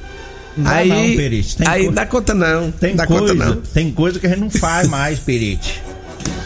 Não 0.57 0.71
aí, 0.71 0.89
não, 0.89 1.17
Perete, 1.17 1.57
tem 1.59 1.69
aí 1.69 1.91
dá 1.91 2.07
conta 2.07 2.33
não. 2.33 2.71
Tem 2.71 2.97
dá 2.97 3.07
coisa, 3.07 3.35
conta 3.35 3.35
não. 3.35 3.61
tem 3.61 3.91
coisa 3.93 4.19
que 4.19 4.27
a 4.27 4.31
gente 4.31 4.41
não 4.41 4.51
faz 4.51 4.89
mais, 4.89 5.19
Perete. 5.19 5.83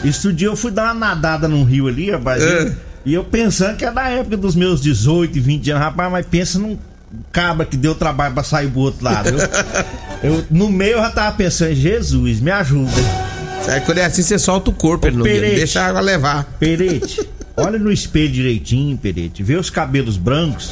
Isso 0.03 0.33
dia 0.33 0.47
eu 0.47 0.55
fui 0.57 0.71
dar 0.71 0.83
uma 0.85 0.93
nadada 0.95 1.47
num 1.47 1.63
rio 1.63 1.87
ali, 1.87 2.11
rapaz. 2.11 2.43
É. 2.43 2.73
e 3.05 3.13
eu 3.13 3.23
pensando 3.23 3.77
que 3.77 3.85
é 3.85 3.91
da 3.91 4.09
época 4.09 4.35
dos 4.35 4.53
meus 4.53 4.81
18 4.81 5.37
e 5.37 5.39
20 5.39 5.71
anos, 5.71 5.83
rapaz, 5.83 6.11
mas 6.11 6.25
pensa 6.25 6.59
num 6.59 6.77
cabra 7.31 7.65
que 7.65 7.75
deu 7.77 7.95
trabalho 7.95 8.33
pra 8.33 8.43
sair 8.43 8.69
pro 8.69 8.81
outro 8.81 9.03
lado. 9.03 9.29
viu? 9.31 9.39
eu, 10.23 10.45
no 10.49 10.69
meio 10.69 10.93
eu 10.93 11.01
já 11.01 11.09
tava 11.11 11.35
pensando, 11.35 11.73
Jesus, 11.75 12.39
me 12.39 12.51
ajuda. 12.51 12.91
Aí 13.67 13.81
quando 13.81 13.97
é 13.99 14.05
assim, 14.05 14.21
você 14.23 14.39
solta 14.39 14.69
o 14.69 14.73
corpo, 14.73 15.09
Nogueira. 15.11 15.39
Perete. 15.41 15.57
Deixa 15.57 15.81
a 15.81 15.87
água 15.87 16.01
levar. 16.01 16.43
Perete, 16.59 17.21
olha 17.55 17.77
no 17.77 17.91
espelho 17.91 18.31
direitinho, 18.31 18.97
Perete. 18.97 19.43
Vê 19.43 19.55
os 19.55 19.69
cabelos 19.69 20.17
brancos 20.17 20.71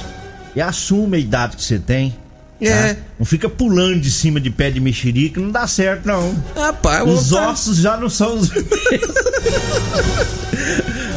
e 0.56 0.62
assume 0.62 1.18
a 1.18 1.20
idade 1.20 1.58
que 1.58 1.64
você 1.64 1.78
tem. 1.78 2.12
tá? 2.12 2.66
É. 2.66 2.98
Não 3.20 3.26
fica 3.26 3.48
pulando 3.48 4.00
de 4.02 4.10
cima 4.10 4.40
de 4.40 4.50
pé 4.50 4.72
de 4.72 4.80
mexerica, 4.80 5.40
não 5.40 5.52
dá 5.52 5.68
certo, 5.68 6.08
não. 6.08 6.36
Rapaz, 6.56 7.08
Os 7.08 7.32
ossos 7.32 7.78
já 7.78 7.98
não 7.98 8.10
são 8.10 8.36
os 8.38 8.50
mesmos. 8.50 9.16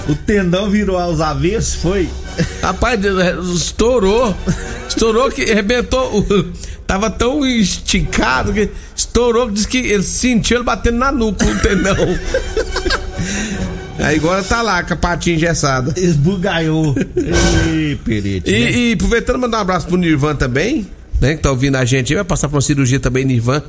o 0.08 0.14
tendão 0.14 0.68
virou 0.70 0.98
aos 0.98 1.20
avessos, 1.20 1.74
foi? 1.76 2.08
Rapaz, 2.62 3.00
estourou. 3.54 4.34
Estourou 4.88 5.30
que 5.30 5.50
arrebentou. 5.50 6.26
Tava 6.86 7.08
tão 7.10 7.46
esticado 7.46 8.52
que 8.52 8.68
estourou 8.96 9.46
que 9.48 9.52
disse 9.54 9.68
que 9.68 9.78
ele 9.78 10.02
sentiu 10.02 10.56
ele 10.58 10.64
batendo 10.64 10.98
na 10.98 11.12
nuca 11.12 11.46
o 11.46 11.58
tendão. 11.60 11.94
Aí 13.98 14.16
agora 14.16 14.42
tá 14.42 14.62
lá 14.62 14.82
com 14.82 14.94
a 14.94 14.96
patinha 14.96 15.36
engessada. 15.36 15.92
Esbugaiou. 15.96 16.96
Ei, 17.16 17.96
Perete. 17.96 18.50
né? 18.50 18.58
E, 18.58 18.90
e 18.90 18.92
aproveitando, 18.94 19.38
mandar 19.38 19.58
um 19.58 19.60
abraço 19.60 19.86
pro 19.86 19.96
Nirvan 19.96 20.34
também, 20.34 20.86
né? 21.20 21.34
Que 21.36 21.42
tá 21.42 21.50
ouvindo 21.50 21.76
a 21.76 21.84
gente 21.84 22.12
aí, 22.12 22.16
vai 22.16 22.24
passar 22.24 22.48
por 22.48 22.56
uma 22.56 22.62
cirurgia 22.62 22.98
também, 22.98 23.24
Nirvan. 23.24 23.62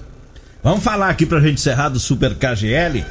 Vamos 0.64 0.84
falar 0.84 1.10
aqui 1.10 1.26
pra 1.26 1.40
gente 1.42 1.56
encerrar 1.56 1.90
do 1.90 2.00
Super 2.00 2.34
KGL. 2.36 3.04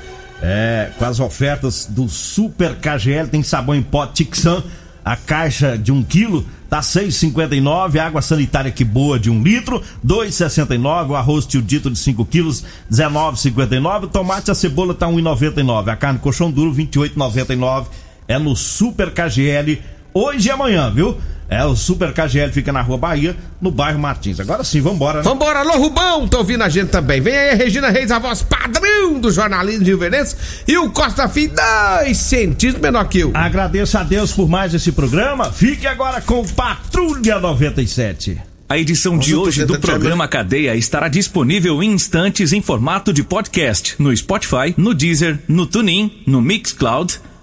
É, 0.43 0.89
com 0.99 1.05
as 1.05 1.21
ofertas 1.21 1.87
do 1.91 2.09
Super 2.09 2.75
KGL, 2.77 3.29
tem 3.29 3.43
sabão 3.43 3.75
em 3.75 3.83
pó 3.83 4.07
Tixan, 4.07 4.65
a 5.05 5.17
caixa 5.17 5.77
de 5.77 5.93
1 5.93 6.03
quilo 6.05 6.47
tá 6.69 6.81
6,59, 6.81 7.99
água 7.99 8.23
sanitária 8.23 8.71
que 8.71 8.85
boa 8.85 9.19
de 9.19 9.29
1 9.29 9.43
litro, 9.43 9.83
2,69, 10.07 11.11
o 11.11 11.17
arroz 11.17 11.45
tio 11.45 11.61
dito 11.61 11.91
de 11.91 11.99
5 11.99 12.25
quilos, 12.27 12.65
19,59, 12.91 14.05
o 14.05 14.07
tomate 14.07 14.51
e 14.51 14.53
a 14.53 14.55
cebola 14.55 14.95
tá 14.95 15.09
1,99, 15.09 15.89
a 15.89 15.97
carne 15.97 16.21
colchão 16.21 16.49
duro 16.49 16.73
28,99, 16.73 17.87
é 18.29 18.39
no 18.39 18.55
Super 18.55 19.11
KGL 19.11 19.83
hoje 20.15 20.49
e 20.49 20.51
amanhã, 20.53 20.93
viu? 20.93 21.17
É, 21.51 21.65
o 21.65 21.75
Super 21.75 22.13
KGL 22.13 22.53
fica 22.53 22.71
na 22.71 22.81
Rua 22.81 22.97
Bahia, 22.97 23.37
no 23.61 23.73
bairro 23.73 23.99
Martins. 23.99 24.39
Agora 24.39 24.63
sim, 24.63 24.81
vambora, 24.81 25.19
né? 25.19 25.25
Vambora, 25.25 25.59
alô 25.59 25.79
Rubão, 25.79 26.29
tá 26.29 26.39
ouvindo 26.39 26.63
a 26.63 26.69
gente 26.69 26.91
também. 26.91 27.21
Vem 27.21 27.37
aí 27.37 27.51
a 27.51 27.55
Regina 27.55 27.91
Reis, 27.91 28.13
a 28.13 28.21
voz 28.21 28.41
padrão 28.41 29.19
do 29.19 29.33
jornalismo 29.33 29.85
de 29.85 29.93
Verdense. 29.97 30.37
E 30.69 30.79
o 30.79 30.89
Costa 30.91 31.29
Filho, 31.29 31.53
dois 31.53 32.17
centímetros 32.19 32.81
menor 32.81 33.09
que 33.09 33.19
eu. 33.19 33.33
Agradeço 33.35 33.99
a 33.99 34.05
Deus 34.05 34.31
por 34.31 34.49
mais 34.49 34.73
esse 34.73 34.93
programa. 34.93 35.51
Fique 35.51 35.89
agora 35.89 36.21
com 36.21 36.47
Patrulha 36.47 37.41
97. 37.41 38.41
A 38.69 38.79
edição 38.79 39.19
de 39.19 39.33
tô 39.33 39.43
hoje 39.43 39.65
do 39.65 39.81
programa 39.81 40.29
Cadeia 40.29 40.77
estará 40.77 41.09
disponível 41.09 41.83
em 41.83 41.91
instantes 41.91 42.53
em 42.53 42.63
formato 42.63 43.13
de 43.13 43.25
podcast 43.25 43.97
no 43.99 44.17
Spotify, 44.17 44.73
no 44.77 44.95
Deezer, 44.95 45.41
no 45.49 45.67
TuneIn, 45.67 46.23
no 46.25 46.41
Mixcloud, 46.41 47.19